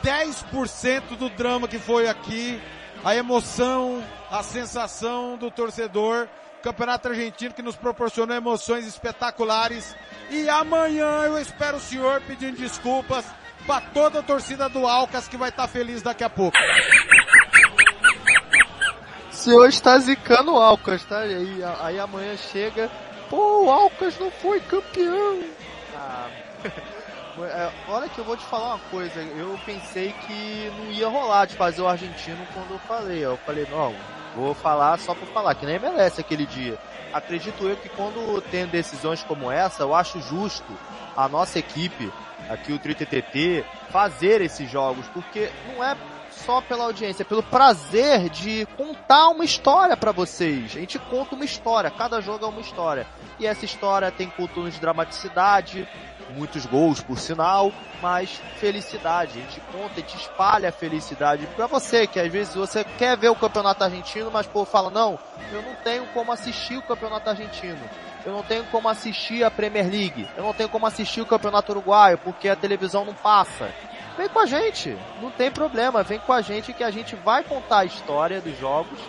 10% 0.03 1.15
do 1.17 1.29
drama 1.29 1.67
que 1.67 1.79
foi 1.79 2.07
aqui. 2.07 2.61
A 3.03 3.15
emoção, 3.15 4.03
a 4.31 4.41
sensação 4.43 5.37
do 5.37 5.51
torcedor. 5.51 6.27
Campeonato 6.61 7.09
Argentino 7.09 7.53
que 7.53 7.61
nos 7.61 7.75
proporcionou 7.75 8.35
emoções 8.35 8.87
espetaculares. 8.87 9.95
E 10.29 10.47
amanhã 10.47 11.23
eu 11.25 11.37
espero 11.37 11.77
o 11.77 11.81
senhor 11.81 12.21
pedindo 12.21 12.57
desculpas 12.57 13.25
para 13.65 13.81
toda 13.81 14.19
a 14.19 14.23
torcida 14.23 14.69
do 14.69 14.87
Alcas 14.87 15.27
que 15.27 15.37
vai 15.37 15.49
estar 15.49 15.63
tá 15.63 15.67
feliz 15.67 16.01
daqui 16.01 16.23
a 16.23 16.29
pouco. 16.29 16.57
Senhor 19.43 19.67
está 19.67 19.97
zicando 19.99 20.53
o 20.53 20.57
Alcas, 20.57 21.03
tá? 21.03 21.19
Aí, 21.19 21.61
aí 21.81 21.99
amanhã 21.99 22.35
chega, 22.37 22.89
pô, 23.29 23.65
o 23.65 23.69
Alcas 23.69 24.17
não 24.17 24.31
foi 24.31 24.59
campeão. 24.61 25.43
Ah, 25.95 26.27
é, 27.43 27.71
olha 27.87 28.07
que 28.09 28.19
eu 28.19 28.25
vou 28.25 28.37
te 28.37 28.45
falar 28.45 28.75
uma 28.75 28.79
coisa, 28.89 29.19
eu 29.21 29.59
pensei 29.65 30.13
que 30.25 30.71
não 30.77 30.91
ia 30.91 31.07
rolar 31.07 31.45
de 31.45 31.55
fazer 31.55 31.81
o 31.81 31.87
argentino 31.87 32.47
quando 32.53 32.71
eu 32.71 32.79
falei. 32.79 33.19
Eu 33.19 33.37
falei, 33.45 33.67
não, 33.69 33.93
Vou 34.35 34.53
falar 34.55 34.97
só 34.97 35.13
por 35.13 35.27
falar, 35.27 35.53
que 35.55 35.65
nem 35.65 35.79
merece 35.79 36.19
aquele 36.19 36.45
dia. 36.45 36.77
Acredito 37.13 37.67
eu 37.67 37.75
que 37.75 37.89
quando 37.89 38.41
tem 38.49 38.65
decisões 38.65 39.21
como 39.23 39.51
essa, 39.51 39.83
eu 39.83 39.93
acho 39.93 40.19
justo 40.21 40.73
a 41.15 41.27
nossa 41.27 41.59
equipe, 41.59 42.11
aqui 42.49 42.73
o 42.73 42.79
TriTTT, 42.79 43.63
fazer 43.91 44.41
esses 44.41 44.69
jogos, 44.69 45.05
porque 45.13 45.51
não 45.67 45.83
é 45.83 45.95
só 46.45 46.61
pela 46.61 46.85
audiência, 46.85 47.25
pelo 47.25 47.43
prazer 47.43 48.29
de 48.29 48.65
contar 48.77 49.29
uma 49.29 49.45
história 49.45 49.95
para 49.95 50.11
vocês. 50.11 50.75
A 50.75 50.79
gente 50.79 50.99
conta 50.99 51.35
uma 51.35 51.45
história, 51.45 51.89
cada 51.89 52.21
jogo 52.21 52.45
é 52.45 52.47
uma 52.47 52.61
história. 52.61 53.07
E 53.39 53.47
essa 53.47 53.65
história 53.65 54.11
tem 54.11 54.29
contornos 54.29 54.73
de 54.73 54.79
dramaticidade, 54.79 55.87
muitos 56.35 56.65
gols 56.65 57.01
por 57.01 57.17
sinal, 57.17 57.71
mas 58.01 58.41
felicidade. 58.57 59.39
A 59.39 59.41
gente 59.41 59.61
conta 59.71 59.99
e 59.99 60.03
te 60.03 60.17
espalha 60.17 60.69
a 60.69 60.71
felicidade 60.71 61.47
para 61.55 61.67
você, 61.67 62.05
que 62.07 62.19
às 62.19 62.31
vezes 62.31 62.55
você 62.55 62.83
quer 62.83 63.17
ver 63.17 63.29
o 63.29 63.35
campeonato 63.35 63.83
argentino, 63.83 64.29
mas 64.31 64.47
pô, 64.47 64.65
fala, 64.65 64.89
não, 64.89 65.17
eu 65.51 65.61
não 65.61 65.75
tenho 65.83 66.05
como 66.07 66.31
assistir 66.31 66.77
o 66.77 66.81
campeonato 66.81 67.29
argentino. 67.29 67.79
Eu 68.25 68.31
não 68.31 68.43
tenho 68.43 68.63
como 68.65 68.87
assistir 68.87 69.43
a 69.43 69.51
Premier 69.51 69.85
League. 69.85 70.29
Eu 70.37 70.43
não 70.43 70.53
tenho 70.53 70.69
como 70.69 70.85
assistir 70.85 71.19
o 71.19 71.25
campeonato 71.25 71.73
uruguaio, 71.73 72.17
porque 72.17 72.47
a 72.47 72.55
televisão 72.55 73.03
não 73.03 73.13
passa. 73.13 73.69
Vem 74.17 74.29
com 74.29 74.39
a 74.39 74.45
gente, 74.45 74.95
não 75.21 75.31
tem 75.31 75.49
problema, 75.49 76.03
vem 76.03 76.19
com 76.19 76.33
a 76.33 76.41
gente 76.41 76.71
que 76.71 76.83
a 76.83 76.91
gente 76.91 77.15
vai 77.15 77.43
contar 77.43 77.79
a 77.79 77.85
história 77.85 78.39
dos 78.39 78.57
jogos 78.59 78.99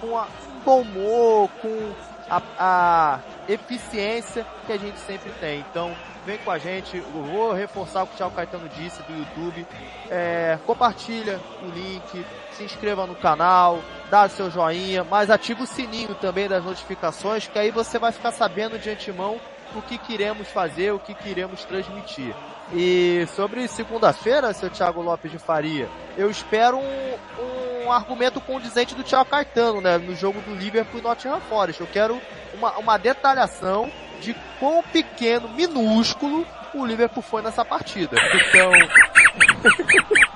com 0.00 0.16
a, 0.16 0.26
um 0.66 0.80
humor, 0.80 1.50
com 1.60 1.92
a, 2.30 2.42
a 2.58 3.20
eficiência 3.48 4.46
que 4.66 4.72
a 4.72 4.78
gente 4.78 4.98
sempre 5.00 5.30
tem. 5.40 5.60
Então, 5.60 5.94
vem 6.24 6.38
com 6.38 6.50
a 6.50 6.58
gente. 6.58 6.98
Eu 6.98 7.22
vou 7.24 7.52
reforçar 7.52 8.02
o 8.02 8.06
que 8.06 8.14
o 8.14 8.16
Thiago 8.16 8.34
Caetano 8.34 8.68
disse 8.68 9.02
do 9.02 9.16
YouTube. 9.16 9.66
É, 10.10 10.58
compartilha 10.66 11.40
o 11.62 11.66
link, 11.66 12.26
se 12.52 12.64
inscreva 12.64 13.06
no 13.06 13.14
canal, 13.14 13.80
dá 14.10 14.28
seu 14.28 14.50
joinha, 14.50 15.04
mas 15.04 15.30
ativa 15.30 15.62
o 15.62 15.66
sininho 15.66 16.14
também 16.14 16.48
das 16.48 16.64
notificações, 16.64 17.46
que 17.46 17.58
aí 17.58 17.70
você 17.70 17.98
vai 17.98 18.12
ficar 18.12 18.32
sabendo 18.32 18.78
de 18.78 18.90
antemão 18.90 19.40
o 19.74 19.82
que 19.82 19.98
queremos 19.98 20.48
fazer, 20.48 20.92
o 20.92 20.98
que 20.98 21.14
queremos 21.14 21.64
transmitir. 21.64 22.34
E 22.72 23.26
sobre 23.34 23.66
segunda-feira, 23.66 24.52
seu 24.52 24.68
Thiago 24.68 25.00
Lopes 25.00 25.30
de 25.30 25.38
Faria, 25.38 25.88
eu 26.16 26.30
espero 26.30 26.78
um, 26.78 27.86
um 27.86 27.92
argumento 27.92 28.40
condizente 28.40 28.94
do 28.94 29.02
Thiago 29.02 29.30
Caetano, 29.30 29.80
né, 29.80 29.96
no 29.96 30.14
jogo 30.14 30.40
do 30.42 30.54
Liverpool 30.54 31.00
e 31.00 31.02
Nottingham 31.02 31.40
Forest. 31.48 31.80
Eu 31.80 31.86
quero 31.86 32.20
uma, 32.52 32.72
uma 32.78 32.98
detalhação 32.98 33.90
de 34.20 34.34
quão 34.58 34.82
pequeno, 34.82 35.48
minúsculo, 35.48 36.46
o 36.74 36.84
Liverpool 36.84 37.22
foi 37.22 37.40
nessa 37.40 37.64
partida. 37.64 38.16
Então. 38.34 38.70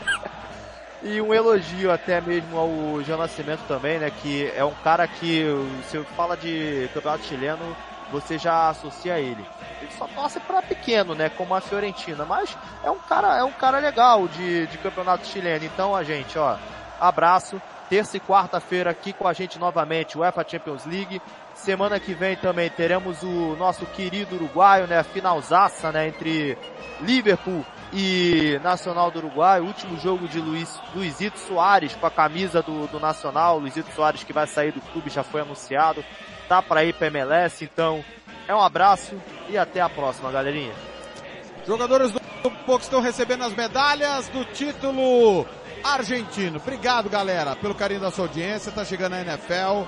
e 1.03 1.21
um 1.21 1.35
elogio 1.35 1.91
até 1.91 2.21
mesmo 2.21 2.57
ao 2.57 3.03
Jean 3.03 3.19
Nascimento 3.19 3.63
também, 3.69 3.99
né? 3.99 4.11
Que 4.23 4.51
é 4.57 4.65
um 4.65 4.75
cara 4.83 5.07
que, 5.07 5.45
se 5.91 6.03
fala 6.17 6.37
de 6.37 6.89
campeonato 6.95 7.25
chileno, 7.25 7.77
você 8.13 8.39
já 8.39 8.69
associa 8.69 9.19
ele. 9.19 9.45
Ele 9.81 9.91
só 9.99 10.07
torce 10.07 10.39
para 10.39 10.63
pequeno, 10.63 11.15
né? 11.15 11.31
Como 11.31 11.55
a 11.55 11.61
Fiorentina. 11.61 12.25
Mas 12.25 12.57
é 12.85 12.91
um 12.91 12.99
cara, 12.99 13.39
é 13.39 13.43
um 13.43 13.53
cara 13.53 13.79
legal 13.79 14.29
de, 14.29 14.67
de 14.67 14.79
campeonato 14.79 15.27
chileno. 15.27 15.65
Então, 15.65 15.97
a 15.97 16.05
gente, 16.05 16.39
ó, 16.39 16.57
abraço. 17.01 17.61
Terça 17.89 18.17
e 18.17 18.21
quarta-feira 18.21 18.91
aqui 18.91 19.13
com 19.13 19.29
a 19.29 19.35
gente 19.35 19.59
novamente, 19.59 20.17
UEFA 20.17 20.47
Champions 20.49 20.87
League. 20.87 21.21
Semana 21.55 22.01
que 22.01 22.15
vem 22.15 22.37
também 22.37 22.71
teremos 22.71 23.23
o 23.23 23.55
nosso 23.57 23.85
querido 23.85 24.37
uruguaio, 24.37 24.87
né? 24.87 25.03
Finalzaça, 25.03 25.93
né? 25.93 26.09
Entre 26.09 26.57
Liverpool 27.01 27.65
e 27.93 28.59
Nacional 28.63 29.11
do 29.11 29.19
Uruguai, 29.19 29.61
último 29.61 29.99
jogo 29.99 30.27
de 30.27 30.41
Luiz, 30.41 30.81
Luizito 30.95 31.39
Soares 31.39 31.95
com 31.95 32.07
a 32.07 32.11
camisa 32.11 32.63
do, 32.63 32.87
do 32.87 32.99
Nacional, 32.99 33.59
Luizito 33.59 33.93
Soares 33.95 34.25
que 34.25 34.33
vai 34.33 34.47
sair 34.47 34.73
do 34.73 34.81
clube 34.81 35.11
já 35.11 35.23
foi 35.23 35.43
anunciado, 35.43 36.05
tá 36.49 36.63
para 36.63 36.85
ir 36.85 36.95
para 36.95 37.09
MLS, 37.09 37.65
então 37.65 38.03
é 38.49 38.55
um 38.55 38.61
abraço 38.61 39.15
e 39.49 39.59
até 39.59 39.81
a 39.81 39.89
próxima, 39.89 40.31
galerinha. 40.31 40.73
Jogadores 41.67 42.13
do 42.13 42.21
Boca 42.67 42.85
estão 42.85 43.01
recebendo 43.01 43.45
as 43.45 43.55
medalhas 43.55 44.29
do 44.29 44.45
título 44.47 45.47
argentino. 45.85 46.59
Obrigado, 46.59 47.09
galera, 47.09 47.55
pelo 47.57 47.75
carinho 47.75 48.01
da 48.01 48.11
sua 48.11 48.25
audiência. 48.25 48.73
Tá 48.73 48.85
chegando 48.85 49.15
a 49.15 49.21
NFL, 49.21 49.85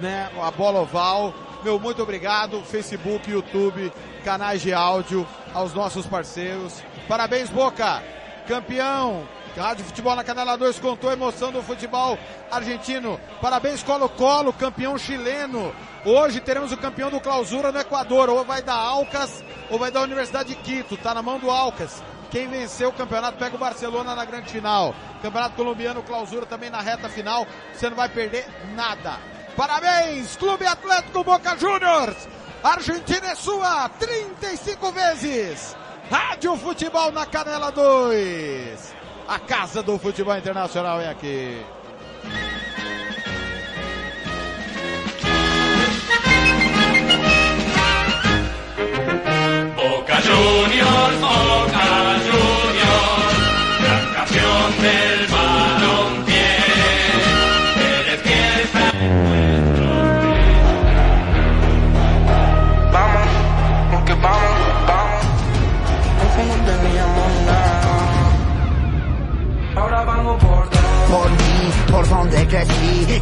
né? 0.00 0.30
A 0.40 0.50
bola 0.50 0.80
oval. 0.80 1.32
Meu 1.62 1.78
muito 1.78 2.02
obrigado, 2.02 2.62
Facebook, 2.62 3.30
YouTube, 3.30 3.92
canais 4.24 4.62
de 4.62 4.72
áudio, 4.72 5.26
aos 5.54 5.74
nossos 5.74 6.06
parceiros. 6.06 6.82
Parabéns, 7.08 7.50
Boca! 7.50 8.02
Campeão! 8.46 9.26
Rádio 9.56 9.84
Futebol 9.84 10.14
na 10.14 10.22
Canela 10.22 10.56
2 10.56 10.78
contou 10.78 11.10
a 11.10 11.12
emoção 11.12 11.50
do 11.50 11.62
futebol 11.62 12.16
argentino. 12.50 13.20
Parabéns, 13.40 13.82
Colo-Colo, 13.82 14.52
campeão 14.52 14.96
chileno. 14.96 15.74
Hoje 16.04 16.40
teremos 16.40 16.70
o 16.70 16.76
campeão 16.76 17.10
do 17.10 17.20
clausura 17.20 17.72
no 17.72 17.80
Equador. 17.80 18.28
Ou 18.30 18.44
vai 18.44 18.62
dar 18.62 18.76
Alcas 18.76 19.42
ou 19.68 19.78
vai 19.78 19.90
dar 19.90 20.02
Universidade 20.02 20.50
de 20.50 20.56
Quito. 20.56 20.96
Tá 20.96 21.14
na 21.14 21.22
mão 21.22 21.38
do 21.38 21.50
Alcas. 21.50 22.02
Quem 22.30 22.46
venceu 22.46 22.90
o 22.90 22.92
campeonato 22.92 23.38
pega 23.38 23.56
o 23.56 23.58
Barcelona 23.58 24.14
na 24.14 24.24
grande 24.24 24.50
final. 24.50 24.94
Campeonato 25.20 25.56
colombiano, 25.56 26.02
clausura 26.02 26.46
também 26.46 26.70
na 26.70 26.80
reta 26.80 27.08
final. 27.08 27.44
Você 27.74 27.90
não 27.90 27.96
vai 27.96 28.08
perder 28.08 28.46
nada. 28.76 29.18
Parabéns, 29.56 30.36
Clube 30.36 30.64
Atlético 30.64 31.24
Boca 31.24 31.56
Juniors. 31.58 32.28
Argentina 32.62 33.28
é 33.28 33.34
sua 33.34 33.88
35 33.88 34.92
vezes. 34.92 35.76
Rádio 36.10 36.56
Futebol 36.56 37.10
na 37.10 37.24
Canela 37.24 37.72
2. 37.72 38.94
A 39.26 39.38
casa 39.38 39.82
do 39.82 39.98
futebol 39.98 40.36
internacional 40.36 41.00
é 41.00 41.08
aqui. 41.08 41.64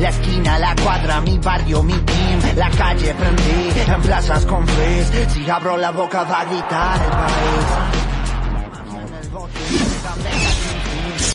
La 0.01 0.09
esquina, 0.09 0.59
la 0.59 0.74
cuadra, 0.83 1.20
mi 1.20 1.38
barrio, 1.38 1.83
mi 1.83 1.92
team, 1.92 2.57
la 2.57 2.70
calle 2.70 3.14
prendí, 3.14 3.81
en 3.87 4.03
plazas 4.03 4.44
con 4.46 4.66
frizz, 4.66 5.33
si 5.33 5.48
abro 5.48 5.77
la 5.77 5.90
boca 5.90 6.24
va 6.24 6.40
a 6.40 6.44
gritar 6.44 7.03
el 7.03 7.11
país. 7.11 8.08